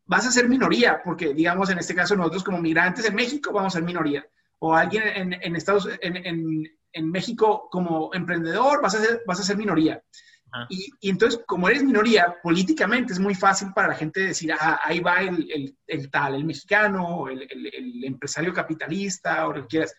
[0.04, 3.74] vas a ser minoría, porque digamos en este caso nosotros como migrantes en México vamos
[3.74, 4.26] a ser minoría,
[4.58, 9.40] o alguien en, en Estados en, en, en, México como emprendedor vas a ser, vas
[9.40, 10.02] a ser minoría.
[10.68, 15.00] Y, entonces, como eres minoría, políticamente es muy fácil para la gente decir, ah, ahí
[15.00, 19.94] va el, el, el tal, el mexicano, el, el, empresario capitalista, o lo que quieras.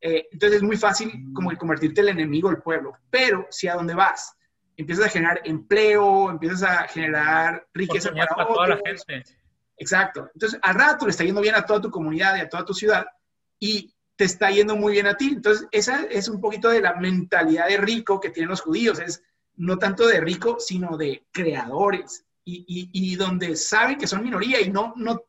[0.00, 2.92] Eh, entonces es muy fácil como que convertirte en el enemigo del pueblo.
[3.10, 4.36] Pero si a dónde vas
[4.76, 9.24] empiezas a generar empleo, empiezas a generar riqueza para, toda la gente.
[9.78, 10.30] Exacto.
[10.34, 12.74] Entonces, al rato le está yendo bien a toda tu comunidad y a toda tu
[12.74, 13.06] ciudad
[13.58, 15.32] y te está yendo muy bien a ti.
[15.34, 18.98] Entonces, esa es un poquito de la mentalidad de rico que tienen los judíos.
[18.98, 19.22] Es
[19.56, 22.24] no tanto de rico, sino de creadores.
[22.44, 25.20] Y, y, y donde saben que son minoría y no, no,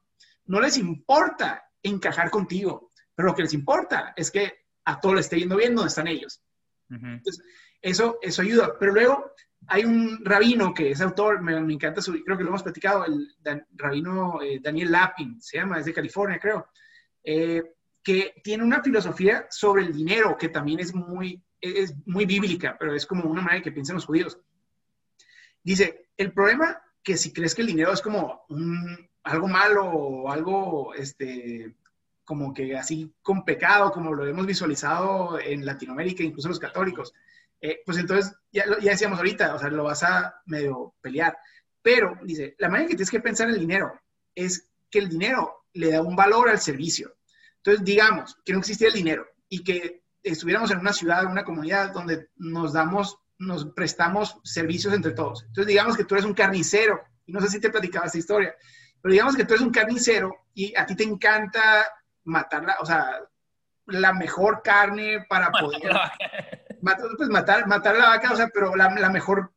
[0.45, 2.91] no les importa encajar contigo.
[3.15, 6.07] Pero lo que les importa es que a todos les esté yendo bien donde están
[6.07, 6.41] ellos.
[6.89, 7.43] Entonces,
[7.81, 8.77] eso, eso ayuda.
[8.79, 9.31] Pero luego
[9.67, 13.35] hay un rabino que es autor, me, encanta su, creo que lo hemos platicado, el
[13.73, 16.67] rabino eh, Daniel Lapin, se llama, es de California, creo,
[17.23, 17.63] eh,
[18.03, 22.93] que tiene una filosofía sobre el dinero que también es muy, es muy bíblica, pero
[22.93, 24.37] es como una manera que piensan los judíos.
[25.63, 28.45] Dice, el problema que si crees que el dinero es como
[29.23, 31.75] algo malo o algo, este,
[32.23, 37.13] como que así con pecado, como lo hemos visualizado en Latinoamérica, incluso los católicos,
[37.59, 41.37] eh, pues entonces, ya, ya decíamos ahorita, o sea, lo vas a medio pelear.
[41.81, 43.99] Pero, dice, la manera que tienes que pensar en el dinero
[44.35, 47.15] es que el dinero le da un valor al servicio.
[47.57, 51.43] Entonces, digamos que no existiera el dinero y que estuviéramos en una ciudad, en una
[51.43, 55.43] comunidad donde nos damos, nos prestamos servicios entre todos.
[55.43, 58.55] Entonces, digamos que tú eres un carnicero, y no sé si te platicaba esta historia,
[59.01, 61.87] pero digamos que tú eres un carnicero y a ti te encanta
[62.23, 63.21] matarla, o sea,
[63.87, 65.81] la mejor carne para poder
[66.81, 69.53] matar, pues matar, matar la vaca, o sea, pero la, mejor,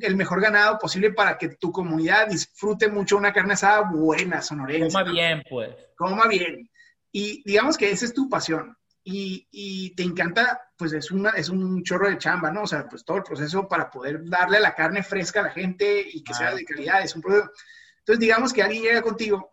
[0.00, 4.92] el mejor ganado posible para que tu comunidad disfrute mucho una carne asada buena, sonorense.
[4.92, 5.70] Coma bien, pues.
[5.96, 6.70] Coma bien.
[7.12, 8.76] Y digamos que esa es tu pasión.
[9.12, 12.62] Y, y, te encanta, pues es, una, es un chorro de chamba, ¿no?
[12.62, 16.06] O sea, pues todo el proceso para poder darle la carne fresca a la gente
[16.12, 17.50] y que sea de calidad, es un proceso.
[17.98, 19.50] Entonces, digamos que alguien llega contigo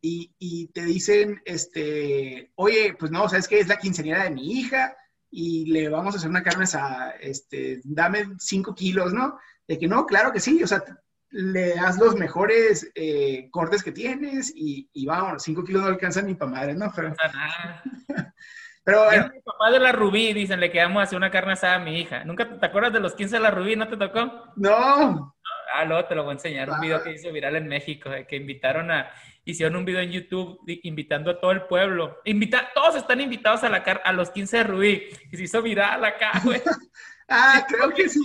[0.00, 3.60] y, y, te dicen, este, oye, pues no, ¿sabes qué?
[3.60, 4.96] Es la quinceañera de mi hija
[5.30, 9.38] y le vamos a hacer una carne a, este, dame cinco kilos, ¿no?
[9.68, 10.82] De que no, claro que sí, o sea,
[11.30, 16.26] le das los mejores eh, cortes que tienes y, y, vamos, cinco kilos no alcanzan
[16.26, 16.92] ni para madre, ¿no?
[16.94, 17.14] Pero,
[18.84, 19.30] Pero bueno.
[19.32, 22.00] Mi papá de la Rubí, dicen, le quedamos a hacer una carne asada a mi
[22.00, 22.24] hija.
[22.24, 23.76] ¿Nunca te, acuerdas de los 15 de la Rubí?
[23.76, 24.52] ¿No te tocó?
[24.56, 25.36] No.
[25.74, 26.70] Ah, luego te lo voy a enseñar.
[26.70, 29.10] Un video que hizo viral en México, que invitaron a,
[29.44, 32.20] hicieron un video en YouTube invitando a todo el pueblo.
[32.24, 35.08] Invita, todos están invitados a, la a los 15 de Rubí.
[35.30, 36.60] Y se hizo viral acá, güey.
[37.28, 38.20] ah, creo que sí.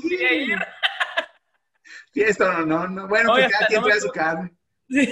[2.13, 3.07] Sí, esto no, no, no.
[3.07, 4.51] Bueno, pues cada quien trae su carne.
[4.89, 5.07] Sí.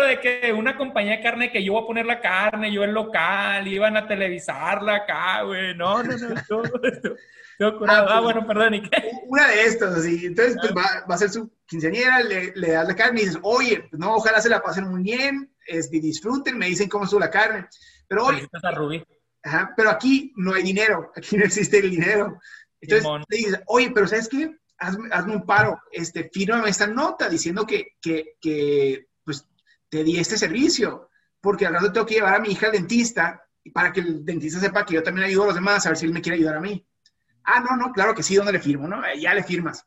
[0.00, 2.84] Pero de que una compañía de carne que yo voy a poner la carne, yo
[2.84, 5.76] el local, iban a televisarla acá, güey.
[5.76, 6.62] No, no, no, todo.
[7.86, 9.10] Ah, ah, bueno, perdón, ¿y qué?
[9.26, 10.24] Una de estas, así.
[10.24, 13.38] Entonces, pues va, va a ser su quinceañera, le, le, das la carne y dices,
[13.42, 17.20] oye, pues, no, ojalá se la pasen muy bien, este, disfruten, me dicen cómo estuvo
[17.20, 17.66] la carne.
[18.08, 18.48] Pero oye,
[19.42, 22.40] ajá, pero aquí no hay dinero, aquí no existe el dinero.
[22.80, 24.56] Entonces, le dices, oye, pero ¿sabes qué?
[24.78, 29.09] Hazme, hazme, un paro, este, fírmame esta nota diciendo que, que, que,
[29.90, 33.44] te di este servicio, porque al rato tengo que llevar a mi hija al dentista
[33.74, 36.06] para que el dentista sepa que yo también ayudo a los demás, a ver si
[36.06, 36.86] él me quiere ayudar a mí.
[37.44, 38.88] Ah, no, no, claro que sí, ¿dónde le firmo?
[38.88, 39.04] ¿no?
[39.04, 39.86] Eh, ya le firmas.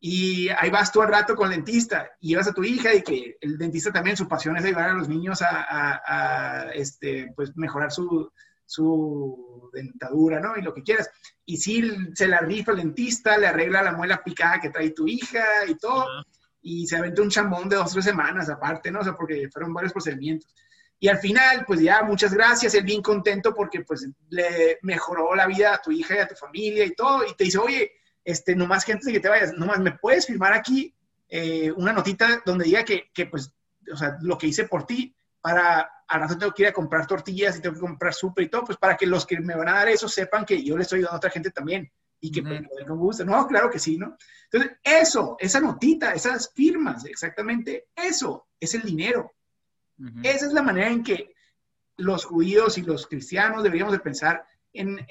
[0.00, 3.02] Y ahí vas tú al rato con el dentista y llevas a tu hija y
[3.02, 7.90] que el dentista también su pasión es ayudar a los niños a, este, pues mejorar
[7.90, 8.30] su,
[8.64, 10.56] su, dentadura, ¿no?
[10.56, 11.10] Y lo que quieras.
[11.44, 11.82] Y si
[12.14, 15.74] se la rifa el dentista, le arregla la muela picada que trae tu hija y
[15.74, 16.06] todo.
[16.60, 19.00] Y se aventa un chambón de dos o tres semanas aparte, ¿no?
[19.00, 20.52] O sea, porque fueron varios procedimientos.
[21.00, 25.46] Y al final, pues ya, muchas gracias, él bien contento porque pues le mejoró la
[25.46, 27.92] vida a tu hija y a tu familia y todo, y te dice, oye,
[28.24, 30.92] este, nomás que antes de que te vayas, nomás me puedes firmar aquí
[31.28, 33.52] eh, una notita donde diga que, que, pues,
[33.92, 37.06] o sea, lo que hice por ti, para, a rato tengo que ir a comprar
[37.06, 39.68] tortillas y tengo que comprar súper y todo, pues para que los que me van
[39.68, 41.90] a dar eso sepan que yo le estoy dando a otra gente también
[42.20, 43.24] y que pues, no gusta.
[43.24, 44.16] No, claro que sí, ¿no?
[44.50, 49.32] Entonces, eso, esa notita, esas firmas, exactamente eso es el dinero.
[50.22, 51.34] Esa es la manera en que
[51.96, 55.04] los judíos y los cristianos deberíamos de pensar en,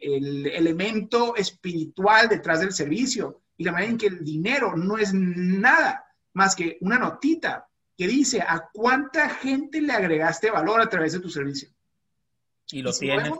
[0.00, 5.14] el elemento espiritual detrás del servicio y la manera en que el dinero no es
[5.14, 11.12] nada más que una notita que dice a cuánta gente le agregaste valor a través
[11.12, 11.70] de tu servicio.
[12.70, 13.32] Y lo tienes.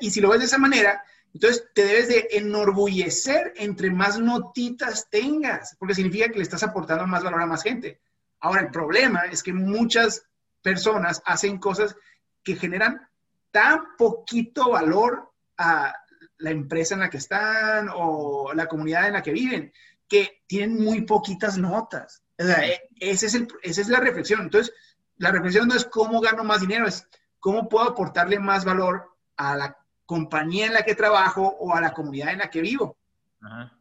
[0.00, 5.08] y si lo ves de esa manera, entonces te debes de enorgullecer entre más notitas
[5.10, 8.00] tengas, porque significa que le estás aportando más valor a más gente.
[8.40, 10.26] Ahora, el problema es que muchas
[10.62, 11.94] personas hacen cosas
[12.42, 13.08] que generan
[13.50, 15.94] tan poquito valor a
[16.38, 19.72] la empresa en la que están o la comunidad en la que viven,
[20.08, 22.22] que tienen muy poquitas notas.
[22.38, 24.42] E, esa es la reflexión.
[24.42, 24.74] Entonces,
[25.18, 27.06] la reflexión no es cómo gano más dinero, es
[27.38, 29.79] cómo puedo aportarle más valor a la
[30.10, 32.98] compañía en la que trabajo o a la comunidad en la que vivo.
[33.40, 33.72] Ajá.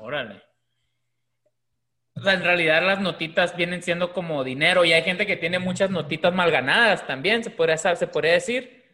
[0.00, 0.40] Órale.
[2.14, 5.58] O sea, en realidad las notitas vienen siendo como dinero y hay gente que tiene
[5.58, 8.84] muchas notitas mal ganadas también, se podría, se podría decir.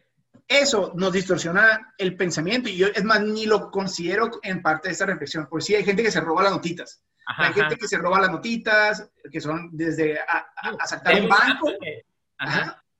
[0.47, 4.93] Eso nos distorsiona el pensamiento y yo, es más, ni lo considero en parte de
[4.93, 7.03] esta reflexión, porque sí hay gente que se roba las notitas.
[7.27, 10.17] hay gente que se roba las notitas, que son desde
[10.79, 11.73] asaltar un banco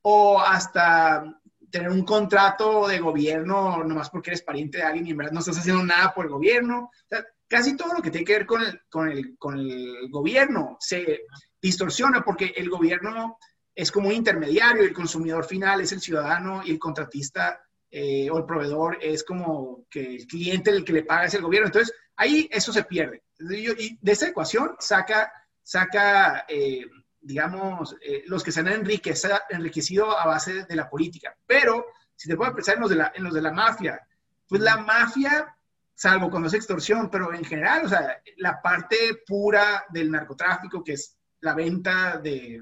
[0.03, 1.40] o hasta
[1.71, 5.39] tener un contrato de gobierno nomás porque eres pariente de alguien y en verdad no
[5.39, 6.91] estás haciendo nada por el gobierno.
[6.93, 10.09] O sea, casi todo lo que tiene que ver con el, con el, con el
[10.09, 11.21] gobierno se
[11.61, 13.37] distorsiona porque el gobierno
[13.73, 18.37] es como un intermediario, el consumidor final es el ciudadano y el contratista eh, o
[18.37, 21.67] el proveedor es como que el cliente el que le paga es el gobierno.
[21.67, 23.23] Entonces, ahí eso se pierde.
[23.39, 25.31] Y de esa ecuación saca,
[25.63, 26.85] saca eh,
[27.21, 31.35] digamos, eh, los que se han enriquecido a base de la política.
[31.45, 33.99] Pero, si te puedo pensar en los de la, en los de la mafia,
[34.47, 35.55] pues la mafia
[36.01, 38.95] salvo cuando es extorsión, pero en general, o sea, la parte
[39.27, 42.59] pura del narcotráfico, que es la venta de,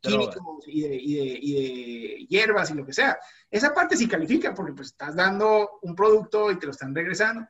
[0.00, 5.14] químicos y de, hierbas y lo que sea, esa parte sí califica porque pues estás
[5.14, 7.46] dando un producto y te lo están regresando.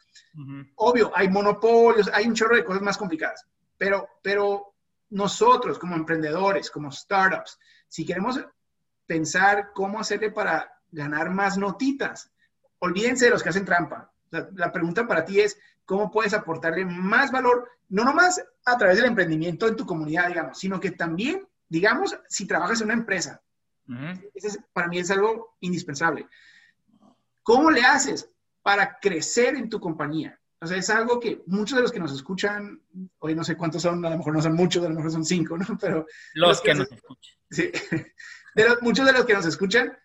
[0.76, 3.46] Obvio, hay monopolios, hay un chorro de cosas más complicadas,
[3.78, 4.69] pero, pero
[5.10, 8.40] nosotros como emprendedores, como startups, si queremos
[9.06, 12.30] pensar cómo hacerle para ganar más notitas,
[12.78, 17.30] olvídense de los que hacen trampa la, pregunta para ti es, ¿cómo puedes aportarle más
[17.30, 22.18] valor, no nomás a través del emprendimiento en tu comunidad, digamos, sino que también, digamos,
[22.28, 23.40] si trabajas en una empresa?
[24.72, 26.28] para mí es algo indispensable.
[27.42, 28.30] ¿Cómo le haces
[28.62, 30.38] para crecer en tu compañía?
[30.60, 32.80] O sea, es algo que muchos de los que nos escuchan,
[33.18, 35.24] hoy no sé cuántos son, a lo mejor no son muchos, a lo mejor son
[35.24, 35.66] cinco, ¿no?
[35.80, 36.06] Pero...
[36.34, 37.34] Los, que, nos escuchan.
[37.50, 37.70] Sí.
[38.54, 39.96] De muchos de los que nos escuchan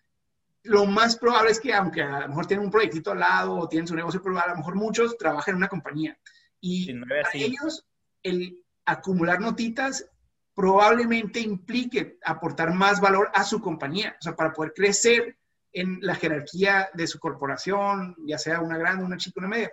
[0.66, 3.68] lo más probable es que, aunque a lo mejor tienen un proyectito al lado o
[3.68, 6.18] tienen su negocio, pero a lo mejor muchos trabajan en una compañía.
[6.60, 7.86] Y para ellos,
[8.22, 10.08] el acumular notitas
[10.54, 15.36] probablemente implique aportar más valor a su compañía, o sea, para poder crecer
[15.72, 19.70] en la jerarquía de su corporación, ya sea una grande, una chica, una media.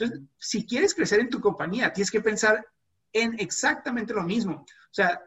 [0.00, 2.66] Entonces, si quieres crecer en tu compañía, tienes que pensar
[3.12, 4.64] en exactamente lo mismo.
[4.64, 5.22] O sea,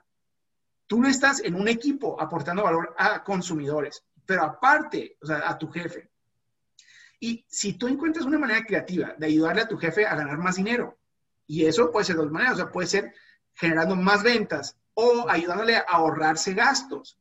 [0.88, 5.58] tú no estás en un equipo aportando valor a consumidores pero aparte, o sea, a
[5.58, 6.10] tu jefe.
[7.20, 10.56] Y si tú encuentras una manera creativa de ayudarle a tu jefe a ganar más
[10.56, 10.98] dinero,
[11.48, 13.14] y eso puede ser de dos maneras, o sea, puede ser
[13.54, 17.18] generando más ventas o ayudándole a ahorrarse gastos.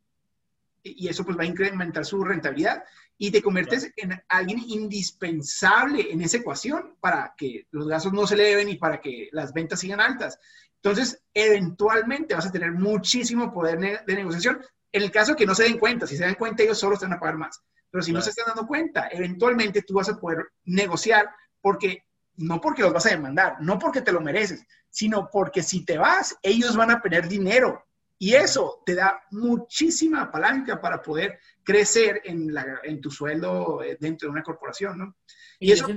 [0.82, 2.82] Y eso pues va a incrementar su rentabilidad
[3.22, 8.34] y te conviertes en alguien indispensable en esa ecuación para que los gastos no se
[8.34, 10.40] eleven y para que las ventas sigan altas.
[10.82, 15.62] Entonces, eventualmente vas a tener muchísimo poder de negociación en el caso que no se
[15.62, 17.62] den cuenta, si se dan cuenta, ellos solo están a pagar más.
[17.92, 21.30] Pero si no se están dando cuenta, eventualmente tú vas a poder negociar
[21.60, 22.02] porque
[22.38, 25.96] no porque los vas a demandar, no porque te lo mereces, sino porque si te
[25.96, 27.86] vas, ellos van a perder dinero.
[28.22, 33.96] Y eso te da muchísima palanca para poder crecer en, la, en tu sueldo eh,
[33.98, 35.16] dentro de una corporación, ¿no?
[35.58, 35.88] Y, eso,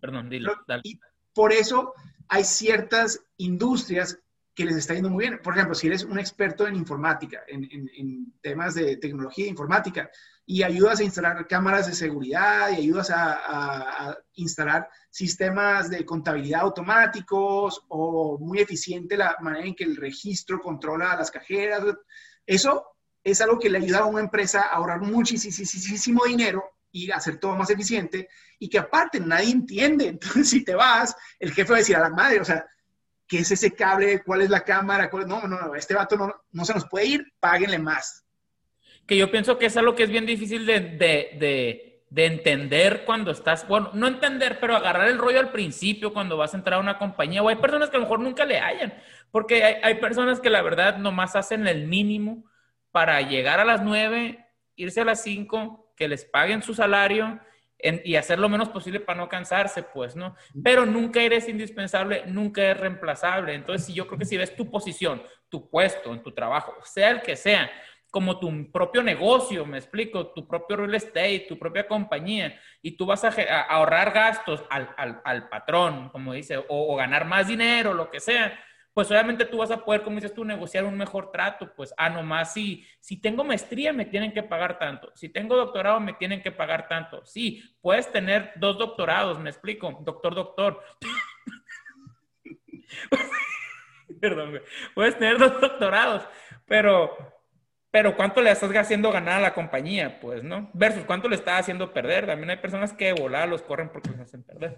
[0.00, 0.98] perdón, dilo, Y
[1.34, 1.92] por eso
[2.28, 4.18] hay ciertas industrias
[4.60, 5.40] que les está yendo muy bien.
[5.42, 10.10] Por ejemplo, si eres un experto en informática, en, temas de tecnología e informática,
[10.44, 17.82] y ayudas a instalar cámaras de seguridad y ayudas a, instalar sistemas de contabilidad automáticos
[17.88, 21.82] o muy eficiente la manera en que el registro controla las cajeras,
[22.44, 22.84] eso
[23.24, 27.56] es algo que le ayuda a una empresa a ahorrar muchísimo dinero y hacer todo
[27.56, 30.08] más eficiente y que aparte nadie entiende.
[30.08, 32.66] Entonces, si te vas, el jefe va a decir a la madre, o sea,
[33.30, 36.16] qué es ese cable, cuál es la cámara, no, no, no, este vato
[36.50, 38.26] no, se nos puede ir, páguenle más.
[39.06, 43.30] Que yo pienso que es algo que es bien difícil de, de, de, entender cuando
[43.30, 46.82] estás, bueno, no entender, pero agarrar el rollo al principio cuando vas a entrar a
[46.82, 48.92] una compañía, o hay personas que a lo mejor nunca le hayan,
[49.30, 52.44] porque hay, hay personas que la verdad nomás hacen el mínimo
[52.90, 57.38] para llegar a las nueve, irse a las cinco, que les paguen su salario
[58.04, 60.34] y hacer lo menos posible para no cansarse, pues, ¿no?
[60.62, 63.54] Pero nunca eres indispensable, nunca eres reemplazable.
[63.54, 67.10] Entonces, si yo creo que si ves tu posición, tu puesto en tu trabajo, sea
[67.10, 67.70] el que sea,
[68.10, 73.06] como tu propio negocio, me explico, tu propio real estate, tu propia compañía, y tú
[73.06, 78.20] vas a, ahorrar gastos al, patrón, como dice, o, o ganar más dinero, lo que
[78.20, 78.58] sea,
[79.00, 82.10] pues obviamente tú vas a poder, como dices tú, negociar un mejor trato, pues, ah,
[82.10, 86.42] nomás, si, si tengo maestría me tienen que pagar tanto, si tengo doctorado me tienen
[86.42, 90.84] que pagar tanto, sí, puedes tener dos doctorados, me explico, doctor, doctor.
[94.20, 94.60] Perdón,
[94.94, 96.28] puedes tener dos doctorados,
[96.66, 97.16] pero
[97.90, 100.20] pero ¿cuánto le estás haciendo ganar a la compañía?
[100.20, 100.68] Pues, ¿no?
[100.74, 102.26] Versus ¿cuánto le estás haciendo perder?
[102.26, 104.76] También hay personas que de volar los corren porque los hacen perder.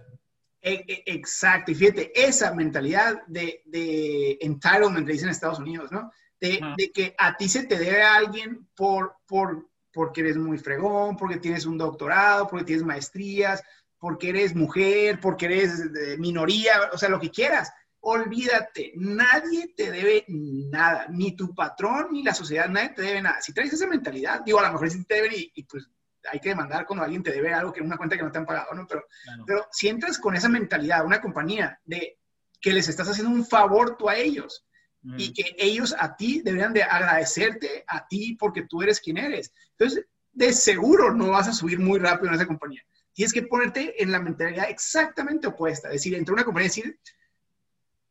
[0.63, 5.91] E, e, exacto, y fíjate, esa mentalidad de, de entitlement, le dicen en Estados Unidos,
[5.91, 6.13] ¿no?
[6.41, 10.59] De, de, que a ti se te debe a alguien por, por, porque eres muy
[10.59, 13.63] fregón, porque tienes un doctorado, porque tienes maestrías,
[13.99, 19.91] porque eres mujer, porque eres de minoría, o sea, lo que quieras olvídate, nadie te
[19.91, 23.41] debe nada, ni tu patrón, ni la sociedad, nadie te debe nada.
[23.41, 25.89] Si traes esa mentalidad, digo, a lo mejor sí te deben y, pues
[26.31, 28.39] hay que demandar cuando alguien te debe algo que es una cuenta que no te
[28.39, 28.87] han pagado, ¿no?
[28.87, 29.05] Pero,
[29.47, 32.19] pero si entras con esa mentalidad, una compañía, de
[32.61, 34.65] que les estás haciendo un favor tú a ellos
[35.19, 39.53] y que ellos a ti deberían de agradecerte a ti porque tú eres quien eres.
[39.73, 42.83] Entonces, de seguro no vas a subir muy rápido en esa compañía.
[43.13, 45.89] Tienes que ponerte en la mentalidad exactamente opuesta.
[45.89, 46.99] Es decir, entre una compañía y decir,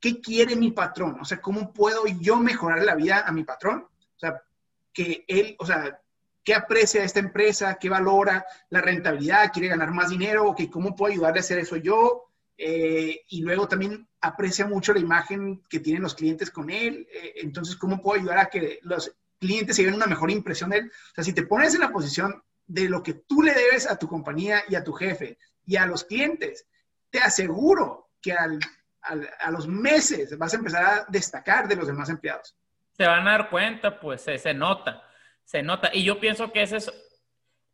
[0.02, 1.18] ¿qué quiere mi patrón?
[1.22, 3.88] O sea, ¿cómo puedo yo mejorar la vida a mi patrón?
[3.88, 4.44] O sea,
[4.92, 6.01] que él, o sea,
[6.44, 7.78] ¿qué aprecia esta empresa?
[7.80, 9.52] ¿Qué valora la rentabilidad?
[9.52, 10.54] ¿Quiere ganar más dinero?
[10.56, 12.32] que ¿Cómo puedo ayudarle a hacer eso yo?
[12.58, 17.08] Eh, y luego también aprecia mucho la imagen que tienen los clientes con él.
[17.12, 20.78] Eh, entonces, ¿cómo puedo ayudar a que los clientes se den una mejor impresión de
[20.78, 20.92] él?
[21.12, 23.98] O sea, si te pones en la posición de lo que tú le debes a
[23.98, 26.68] tu compañía y a tu jefe y a los clientes,
[27.10, 28.48] te aseguro que a,
[29.50, 32.56] los meses vas a empezar a destacar de los demás empleados.
[32.96, 35.04] Se van a dar cuenta, pues se, nota,
[35.52, 35.90] se nota.
[35.94, 36.94] Y yo pienso que esa es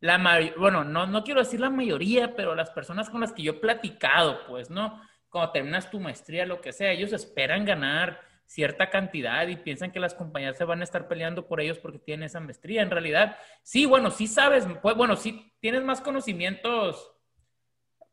[0.00, 0.18] la
[0.56, 3.60] bueno, no, no quiero decir la mayoría, pero las personas con las que yo he
[3.60, 5.00] platicado, pues, ¿no?
[5.28, 10.00] Cuando terminas tu maestría, lo que sea, ellos esperan ganar cierta cantidad y piensan que
[10.00, 12.82] las compañías se van a estar peleando por ellos porque tienen esa maestría.
[12.82, 17.12] En realidad, sí, bueno, sí sabes, pues, bueno, sí tienes más conocimientos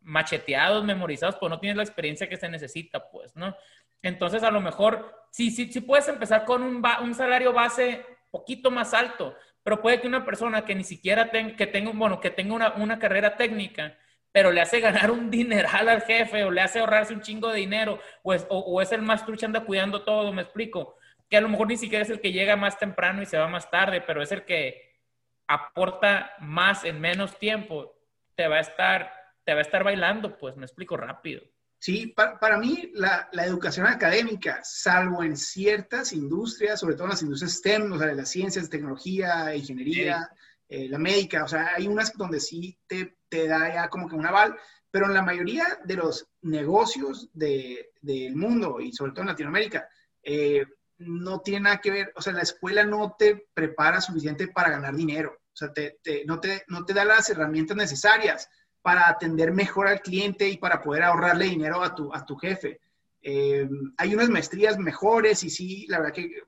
[0.01, 3.55] macheteados, memorizados, pues no tienes la experiencia que se necesita, pues, ¿no?
[4.03, 8.05] Entonces, a lo mejor, sí, sí, sí puedes empezar con un, un salario base
[8.35, 9.33] poquito más alto,
[9.65, 12.75] pero puede que una persona que ni siquiera tenga, que tenga, bueno, que tenga una,
[12.75, 13.97] una carrera técnica,
[14.31, 17.61] pero le hace ganar un dineral al jefe o le hace ahorrarse un chingo de
[17.61, 20.97] dinero o es, o, es el más trucha anda cuidando todo, me explico.
[21.27, 23.47] Que a lo mejor ni siquiera es el que llega más temprano y se va
[23.47, 24.99] más tarde, pero es el que
[25.47, 27.95] aporta más en menos tiempo,
[28.35, 29.11] te va a estar
[29.45, 31.41] te va a estar bailando, pues me explico rápido.
[31.85, 37.57] Sí, para, mí la, educación académica, salvo en ciertas industrias, sobre todo en las industrias
[37.57, 40.27] STEM, o sea, de las ciencias, tecnología, ingeniería,
[40.67, 44.15] eh, la médica, o sea, hay unas donde sí te, te, da ya como que
[44.15, 44.57] un aval,
[44.89, 49.87] pero en la mayoría de los negocios del mundo y sobre todo en Latinoamérica,
[50.23, 50.65] eh,
[50.97, 54.95] no tiene nada que ver, o sea, la escuela no te prepara suficiente para ganar
[54.95, 58.49] dinero, o sea, te, no, te, no te da las herramientas necesarias
[58.85, 62.79] para atender mejor al cliente y para poder ahorrarle dinero a tu, a tu jefe.
[63.19, 63.67] Eh,
[63.97, 66.41] hay unas maestrías mejores y sí, la verdad que eh,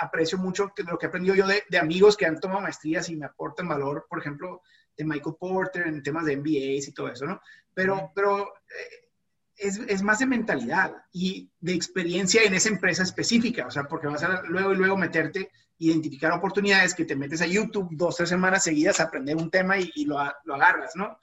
[0.00, 3.08] aprecio mucho que, lo que he aprendido yo de, de, amigos que han tomado maestrías
[3.08, 4.62] y me aportan valor, por ejemplo,
[4.96, 7.40] de Michael Porter en temas de MBAs y todo eso, ¿no?
[7.72, 9.08] Pero, pero eh,
[9.54, 14.08] es, es, más de mentalidad y de experiencia en esa empresa específica, o sea, porque
[14.08, 18.28] vas a luego y luego meterte, identificar oportunidades que te metes a YouTube dos, tres
[18.28, 20.16] semanas seguidas a aprender un tema y, y lo,
[20.46, 21.16] lo agarras, ¿no?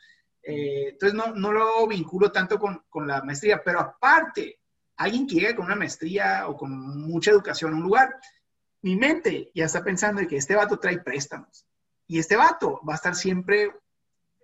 [0.50, 4.62] Eh, entonces no, no, lo vinculo tanto con, con, la maestría, pero aparte,
[4.96, 6.72] alguien que llega con una maestría o con
[7.02, 8.16] mucha educación a un lugar,
[8.82, 11.66] mi mente ya está pensando en que este vato trae préstamos
[12.08, 13.74] y este vato va a estar siempre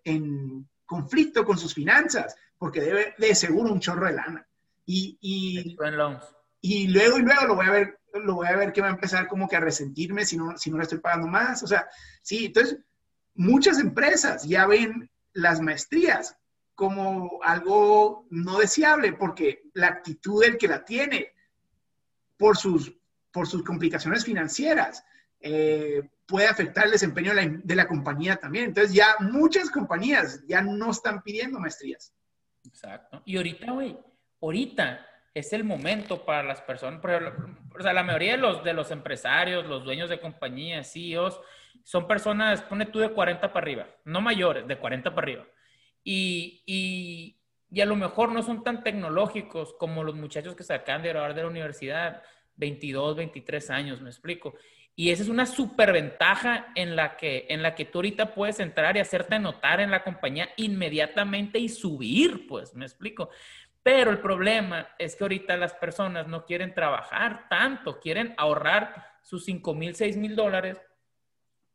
[0.04, 4.46] en conflicto con sus finanzas porque debe de seguro un chorro de lana.
[4.86, 5.78] Y, y,
[6.60, 8.92] y luego y luego lo voy a ver lo voy a ver que va a
[8.92, 11.64] empezar como que a resentirme si no, si no le estoy pagando más.
[11.64, 11.88] O sea,
[12.22, 12.78] sí, entonces
[13.36, 16.38] muchas empresas ya ven las maestrías
[16.76, 21.34] como algo no deseable, porque la actitud del que la tiene,
[22.38, 22.94] por sus,
[23.32, 25.04] por sus complicaciones financieras,
[25.40, 28.66] eh, puede afectar el desempeño de la, compañía también.
[28.66, 32.14] Entonces ya muchas compañías ya no están pidiendo maestrías.
[32.66, 33.22] Exacto.
[33.26, 33.98] Y ahorita, güey,
[34.42, 38.90] ahorita es el momento para las personas, o sea, la mayoría de los, de los
[38.92, 41.40] empresarios, los dueños de compañías, CEOs,
[41.84, 45.48] son personas, pone tú de 40 para arriba, no mayores, de 40 para arriba.
[46.04, 50.74] Y, y, y a lo mejor no son tan tecnológicos como los muchachos que se
[50.74, 52.24] acaban de graduar de la universidad,
[52.56, 54.56] 22, 23 años, me explico.
[54.96, 58.96] Y esa es una superventaja en la que en la que tú ahorita puedes entrar
[58.96, 63.30] y hacerte notar en la compañía inmediatamente y subir, pues, me explico.
[63.82, 69.46] Pero el problema es que ahorita las personas no quieren trabajar tanto, quieren ahorrar sus
[69.46, 70.80] 5 mil, 6 mil dólares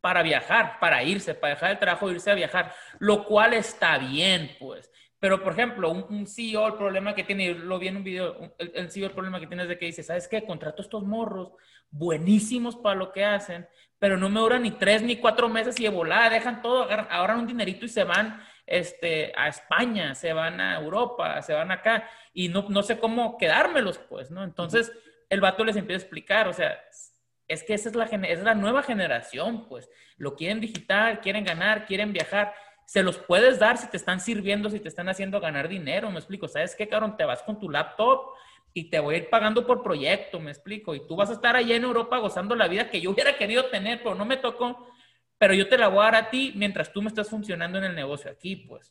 [0.00, 3.98] para viajar, para irse, para dejar el trabajo e irse a viajar, lo cual está
[3.98, 4.90] bien, pues.
[5.20, 8.90] Pero, por ejemplo, un, CEO, el problema que tiene, lo vi en un video, el,
[8.90, 10.44] CEO, el problema que tiene es de que dice, ¿sabes qué?
[10.44, 11.50] Contrato estos morros
[11.90, 13.66] buenísimos para lo que hacen,
[13.98, 17.40] pero no me duran ni tres ni cuatro meses y de volada dejan todo, agarran
[17.40, 22.08] un dinerito y se van este, a España, se van a Europa, se van acá
[22.32, 24.44] y no, no sé cómo quedármelos, pues, ¿no?
[24.44, 24.92] Entonces,
[25.28, 26.78] el vato les empieza a explicar, o sea,
[27.48, 31.86] es que esa es la, es la nueva generación, pues, lo quieren digital, quieren ganar,
[31.86, 32.54] quieren viajar
[32.88, 36.16] se los puedes dar si te están sirviendo, si te están haciendo ganar dinero, me
[36.16, 36.48] explico.
[36.48, 37.18] ¿Sabes qué, cabrón?
[37.18, 38.30] Te vas con tu laptop
[38.72, 40.94] y te voy a ir pagando por proyecto, me explico.
[40.94, 43.66] Y tú vas a estar allá en Europa gozando la vida que yo hubiera querido
[43.66, 44.88] tener, pero no me tocó.
[45.36, 47.84] Pero yo te la voy a dar a ti mientras tú me estás funcionando en
[47.84, 48.90] el negocio aquí, pues.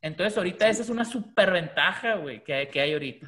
[0.00, 3.26] Entonces, ahorita esa es una super ventaja, güey, que, que hay ahorita.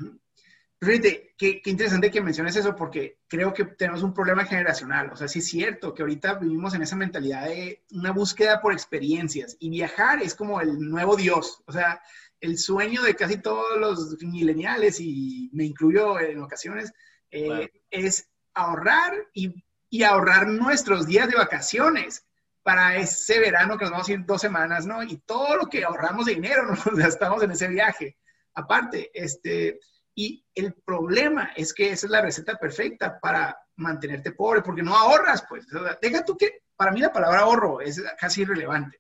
[0.79, 5.11] Fíjate, qué, interesante que menciones eso porque creo que tenemos un problema generacional.
[5.11, 8.75] O sea, sí es cierto que ahorita vivimos en esa mentalidad de una búsqueda por
[8.75, 11.63] experiencias y viajar es como el nuevo Dios.
[11.67, 12.03] O sea,
[12.41, 16.93] el sueño de casi todos los mileniales y me incluyo en ocasiones
[17.31, 22.27] eh, es ahorrar y, y, ahorrar nuestros días de vacaciones
[22.63, 25.03] para ese verano que nos vamos a ir dos semanas, ¿no?
[25.03, 28.19] Y todo lo que ahorramos de dinero nos gastamos en ese viaje.
[28.55, 29.81] Aparte, este
[30.19, 34.97] y el problema es que esa es la receta perfecta para mantenerte pobre, porque no
[34.97, 35.67] ahorras, pues.
[36.01, 38.99] deja tú que, para mí la palabra ahorro es casi irrelevante.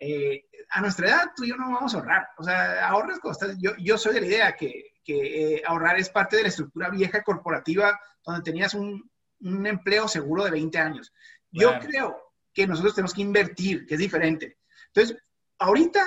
[0.00, 2.28] Eh, a nuestra edad, tú y yo no vamos a ahorrar.
[2.38, 3.56] O sea, ahorras cosas.
[3.60, 6.90] Yo, yo soy de la idea que, que eh, ahorrar es parte de la estructura
[6.90, 9.08] vieja corporativa donde tenías un,
[9.40, 11.12] un empleo seguro de 20 años.
[11.52, 12.20] Yo creo
[12.52, 14.58] que nosotros tenemos que invertir, que es diferente.
[14.88, 15.16] Entonces,
[15.60, 16.00] ahorita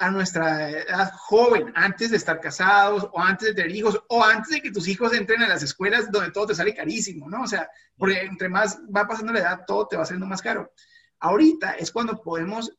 [0.00, 4.48] a nuestra edad joven, antes de estar casados o antes de tener hijos o antes
[4.48, 7.42] de que tus hijos entren a las escuelas donde todo te sale carísimo, ¿no?
[7.42, 10.72] O sea, porque entre más va pasando la edad, todo te va saliendo más caro.
[11.18, 12.72] Ahorita es cuando podemos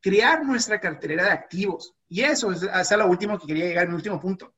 [0.00, 1.94] crear nuestra cartelera de activos.
[2.08, 4.54] Y eso es, es lo último que quería llegar, mi último punto.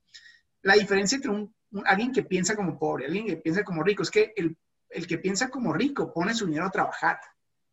[0.60, 1.54] La diferencia entre un,
[1.86, 4.58] alguien que piensa como pobre, alguien que piensa como rico, es que el,
[4.90, 7.18] el que piensa como rico pone su dinero a trabajar.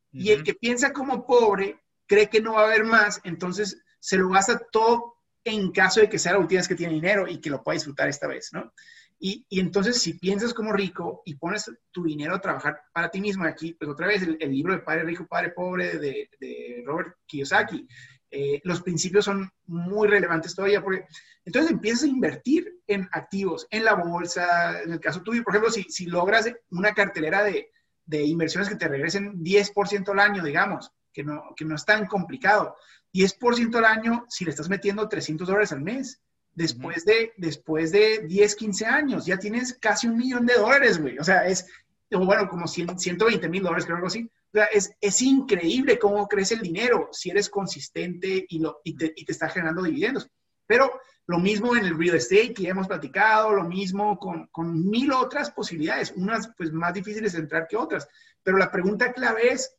[0.10, 4.18] Y el que piensa como pobre cree que no va a haber más, entonces se
[4.18, 7.39] lo gasta todo en caso de que sea la última vez que tiene dinero y
[7.39, 8.74] que lo pueda disfrutar esta vez, ¿no?
[9.20, 13.45] Y, entonces, si piensas como rico y pones tu dinero a trabajar para ti mismo,
[13.45, 17.88] aquí, pues otra vez, el, libro de Padre Rico, Padre Pobre de, de Robert Kiyosaki,
[18.30, 21.06] eh, los principios son muy relevantes todavía, porque
[21.45, 25.72] entonces empiezas a invertir en activos, en la bolsa, en el caso tuyo, por ejemplo,
[25.72, 27.72] si, si logras una cartelera de,
[28.06, 32.06] de inversiones que te regresen 10% al año, digamos, que no, que no es tan
[32.06, 32.76] complicado,
[33.18, 36.22] 10% al año si le estás metiendo 300 dólares al mes.
[36.53, 41.18] Después, de, después de 10, 15 años, ya tienes casi un millón de dólares, güey.
[41.20, 41.68] O sea, es,
[42.09, 44.24] bueno, como 120 mil dólares, creo algo así.
[44.24, 48.95] O sea, es, es, increíble cómo crece el dinero si eres consistente y, lo, y,
[48.95, 50.30] te, y te está generando dividendos.
[50.65, 54.89] Pero lo mismo en el real estate que ya hemos platicado, lo mismo con, con,
[54.89, 58.07] mil otras posibilidades, unas pues más difíciles de entrar que otras.
[58.41, 59.77] Pero la pregunta clave es,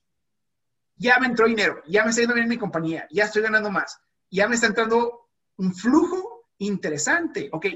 [0.99, 3.71] ya me entró dinero, ya me está yendo bien en mi compañía, ya estoy ganando
[3.71, 7.49] más, ya me está entrando un flujo interesante.
[7.53, 7.67] Ok,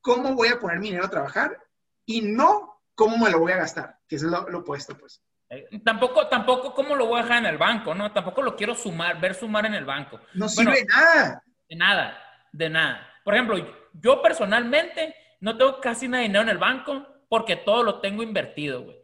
[0.00, 1.56] ¿cómo voy a poner mi dinero a trabajar?
[2.04, 5.22] Y no cómo me lo voy a gastar, que es lo, opuesto, pues.
[5.50, 8.12] Eh, tampoco, tampoco cómo lo voy a dejar en el banco, ¿no?
[8.12, 10.20] Tampoco lo quiero sumar, ver sumar en el banco.
[10.34, 11.42] No sirve nada.
[11.68, 12.18] De nada,
[12.52, 13.08] de nada.
[13.24, 13.56] Por ejemplo,
[13.92, 18.22] yo personalmente no tengo casi nada de dinero en el banco porque todo lo tengo
[18.22, 18.98] invertido, güey.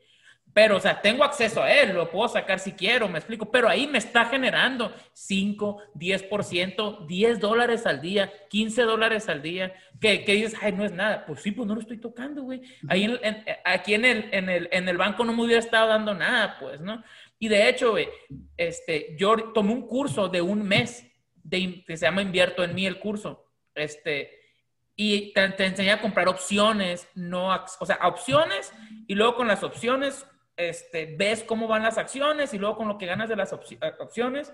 [0.55, 3.69] Pero, o sea, tengo acceso a él, lo puedo sacar si quiero, me explico, pero
[3.69, 10.25] ahí me está generando 5, 10%, 10 dólares al día, 15 dólares al día, que,
[10.25, 11.27] que, dices, ay, no es nada.
[11.27, 12.63] Pues sí, pues no lo estoy tocando, güey.
[12.89, 13.19] Ahí
[13.65, 16.81] aquí en el, en, el, en el banco no me hubiera estado dando nada, pues,
[16.81, 17.03] ¿no?
[17.41, 18.09] Y de hecho, güey,
[18.57, 21.05] este, yo tomé un curso de un mes
[21.43, 24.31] de, que se llama Invierto en mí el curso, este,
[24.95, 27.49] y te, te enseñé a comprar opciones, no,
[27.81, 28.73] o sea, opciones,
[29.09, 30.25] y luego con las opciones
[30.57, 34.53] este, ves cómo van las acciones y luego con lo que ganas de las opciones,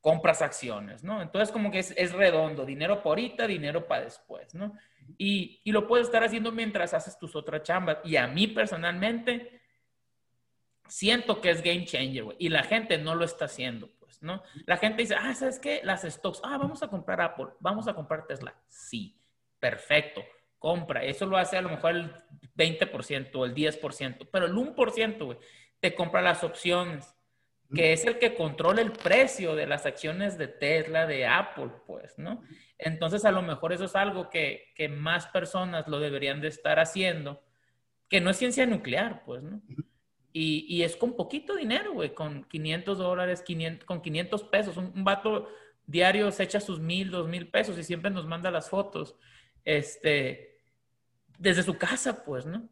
[0.00, 1.22] compras acciones, ¿no?
[1.22, 4.76] Entonces como que es, redondo, dinero por ahorita, dinero para después, ¿no?
[5.18, 7.98] Y, y, lo puedes estar haciendo mientras haces tus otras chambas.
[8.04, 9.60] Y a mí personalmente
[10.86, 12.36] siento que es game changer, güey.
[12.38, 14.42] Y la gente no lo está haciendo, pues, ¿no?
[14.66, 15.80] La gente dice, ah, ¿sabes qué?
[15.82, 18.54] Las stocks, ah, vamos a comprar Apple, vamos a comprar Tesla.
[18.68, 19.18] Sí,
[19.58, 20.22] perfecto
[20.60, 21.02] compra.
[21.02, 22.12] Eso lo hace a lo mejor el
[22.56, 25.38] 20% o el 10%, pero el 1%, güey,
[25.80, 27.12] te compra las opciones,
[27.74, 32.18] que es el que controla el precio de las acciones de Tesla, de Apple, pues,
[32.18, 32.42] ¿no?
[32.78, 36.78] Entonces, a lo mejor eso es algo que, que más personas lo deberían de estar
[36.78, 37.42] haciendo,
[38.08, 39.62] que no es ciencia nuclear, pues, ¿no?
[40.32, 44.76] Y, y es con poquito dinero, güey, con 500 dólares, 500, con 500 pesos.
[44.76, 45.48] Un, un vato
[45.86, 49.16] diario se echa sus mil, dos mil pesos y siempre nos manda las fotos,
[49.64, 50.49] este,
[51.40, 52.68] desde su casa, pues, ¿no?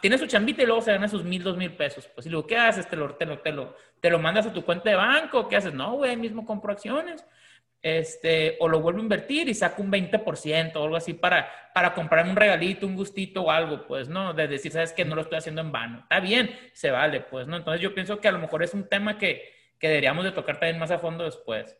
[0.00, 2.08] tiene su chambita y luego se gana sus mil, dos mil pesos.
[2.14, 2.88] Pues, y luego, ¿qué haces?
[2.88, 5.46] ¿Te lo, te te lo, te lo mandas a tu cuenta de banco?
[5.46, 5.74] ¿Qué haces?
[5.74, 7.24] No, güey, mismo compro acciones.
[7.82, 11.92] Este, o lo vuelvo a invertir y saco un 20% o algo así para, para
[11.92, 14.32] comprarme un regalito, un gustito o algo, pues, ¿no?
[14.32, 15.98] De decir, sabes que no lo estoy haciendo en vano.
[16.00, 17.56] Está bien, se vale, pues, ¿no?
[17.56, 20.58] Entonces yo pienso que a lo mejor es un tema que, que deberíamos de tocar
[20.58, 21.76] también más a fondo después.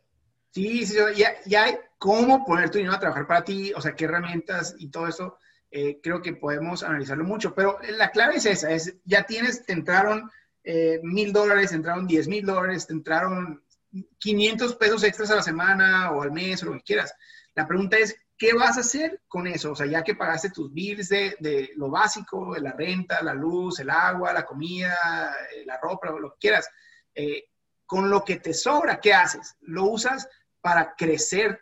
[0.50, 4.04] Sí, sí, ya, ya cómo poner tu dinero a trabajar para ti, o sea, qué
[4.04, 5.38] herramientas y todo eso,
[5.70, 9.74] eh, creo que podemos analizarlo mucho, pero la clave es esa, es ya tienes, te
[9.74, 10.30] entraron
[10.64, 13.62] eh, mil dólares, te entraron diez mil dólares, te entraron
[14.18, 17.14] 500 pesos extras a la semana o al mes o lo que quieras.
[17.54, 19.72] La pregunta es, ¿qué vas a hacer con eso?
[19.72, 23.34] O sea, ya que pagaste tus bills de, de lo básico, de la renta, la
[23.34, 26.68] luz, el agua, la comida, eh, la ropa, lo que quieras,
[27.84, 29.56] con lo que te sobra, ¿qué haces?
[29.62, 30.28] ¿Lo usas
[30.60, 31.60] para crecer?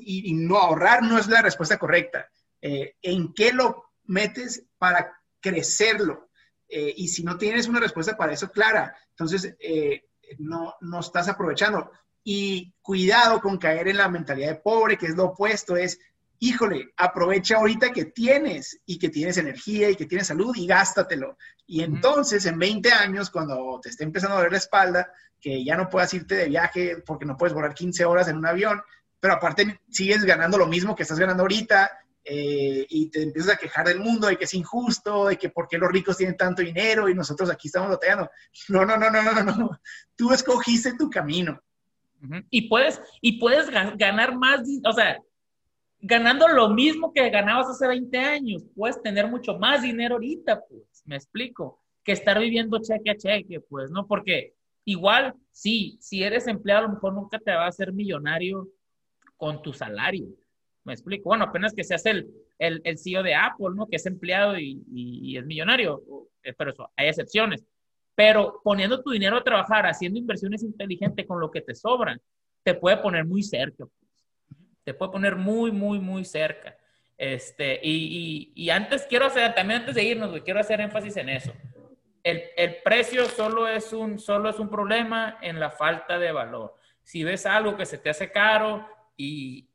[0.00, 2.30] y, no ahorrar no es la respuesta correcta.
[2.66, 6.30] Eh, ¿En qué lo metes para crecerlo?
[6.66, 10.06] Eh, y si no tienes una respuesta para eso clara, entonces eh,
[10.38, 11.90] no, no estás aprovechando.
[12.22, 16.00] Y cuidado con caer en la mentalidad de pobre, que es lo opuesto, es,
[16.38, 21.36] híjole, aprovecha ahorita que tienes y que tienes energía y que tienes salud y gástatelo.
[21.66, 25.76] Y entonces en 20 años, cuando te esté empezando a doler la espalda, que ya
[25.76, 28.80] no puedas irte de viaje porque no puedes volar 15 horas en un avión,
[29.20, 31.90] pero aparte sigues ganando lo mismo que estás ganando ahorita
[32.24, 35.68] eh, y te empiezas a quejar del mundo de que es injusto, de que por
[35.68, 38.30] qué los ricos tienen tanto dinero y nosotros aquí estamos batallando.
[38.68, 39.80] No, no, no, no, no, no.
[40.16, 41.60] Tú escogiste tu camino.
[42.48, 45.18] Y puedes, y puedes ganar más, o sea,
[46.00, 51.02] ganando lo mismo que ganabas hace 20 años, puedes tener mucho más dinero ahorita, pues,
[51.04, 54.06] me explico, que estar viviendo cheque a cheque, pues, ¿no?
[54.06, 54.54] Porque
[54.84, 58.68] Igual, sí, si eres empleado, a lo mejor nunca te va a hacer millonario
[59.36, 60.26] con tu salario.
[60.84, 61.30] Me explico.
[61.30, 63.86] Bueno, apenas que seas el, el, el CEO de Apple, ¿no?
[63.86, 66.02] Que es empleado y, es millonario.
[66.42, 67.64] Eh, pero eso, hay excepciones.
[68.14, 72.20] Pero poniendo tu dinero a trabajar, haciendo inversiones inteligentes con lo que te sobran,
[72.62, 73.84] te puede poner muy cerca.
[73.86, 74.58] Pues.
[74.84, 76.76] Te puede poner muy, muy, muy cerca.
[77.16, 81.28] Este, y, y, y antes quiero hacer, también antes de irnos, quiero hacer énfasis en
[81.30, 81.52] eso
[82.24, 86.74] el, precio solo es, un, solo es un problema en la falta de valor.
[87.02, 89.68] Si ves algo que se te hace caro y,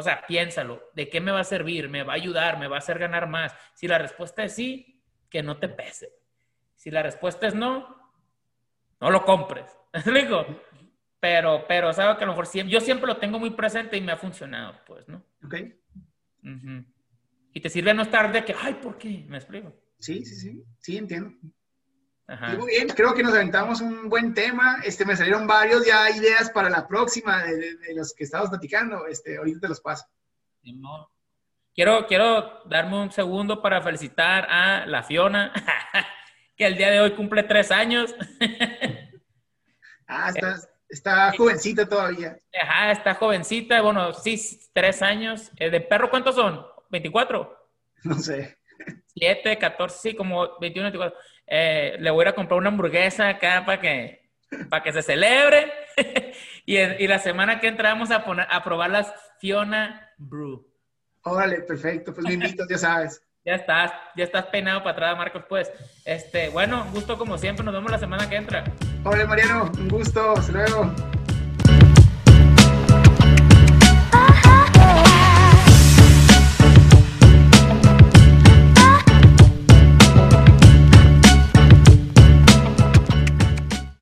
[0.00, 1.88] o sea, piénsalo, ¿de qué me va a servir?
[1.88, 2.58] ¿Me va a ayudar?
[2.58, 3.54] ¿Me va a hacer ganar más?
[3.74, 6.10] Si la respuesta es sí, que no te pese.
[6.74, 7.96] Si la respuesta es no,
[9.00, 9.70] no lo compres.
[10.14, 10.44] digo?
[11.20, 14.12] Pero, pero, ¿sabes que a lo mejor yo siempre lo tengo muy presente y me
[14.12, 15.22] ha funcionado, pues, ¿no?
[15.44, 15.54] Ok.
[17.52, 19.24] Y te sirve no estar de que, ay, ¿por qué?
[19.28, 19.74] ¿Me explico?
[19.98, 21.30] Sí, sí, sí, sí, entiendo.
[22.56, 24.80] Muy bien, creo que nos aventamos un buen tema.
[24.84, 29.06] Este, me salieron varios ya ideas para la próxima de, los que estamos platicando.
[29.06, 30.04] Este, ahorita te los paso.
[31.74, 35.52] Quiero, quiero darme un segundo para felicitar a la Fiona,
[36.56, 38.14] que el día de hoy cumple tres años.
[40.06, 40.56] ah, está,
[40.88, 42.38] está jovencita todavía.
[42.62, 43.82] Ajá, está jovencita.
[43.82, 45.50] Bueno, sí, tres años.
[45.56, 46.64] Eh, ¿De perro cuántos son?
[46.90, 47.56] ¿24?
[48.04, 48.56] No sé.
[49.14, 51.18] 7, 14, sí, como 21, 24.
[51.50, 54.30] Eh, le voy a ir a comprar una hamburguesa acá para que,
[54.70, 55.72] para que se celebre.
[56.64, 60.64] y, y, la semana que entra vamos a, poner, a probar las Fiona Brew.
[61.22, 62.14] Órale, perfecto.
[62.14, 63.22] Pues me invitas, ya sabes.
[63.42, 65.72] Ya estás, ya estás peinado para atrás, Marcos, pues.
[66.04, 67.64] Este, bueno, un gusto como siempre.
[67.64, 68.64] Nos vemos la semana que entra.
[69.02, 69.72] Hola, Mariano.
[69.78, 70.34] Un gusto.
[70.36, 70.92] Hasta luego.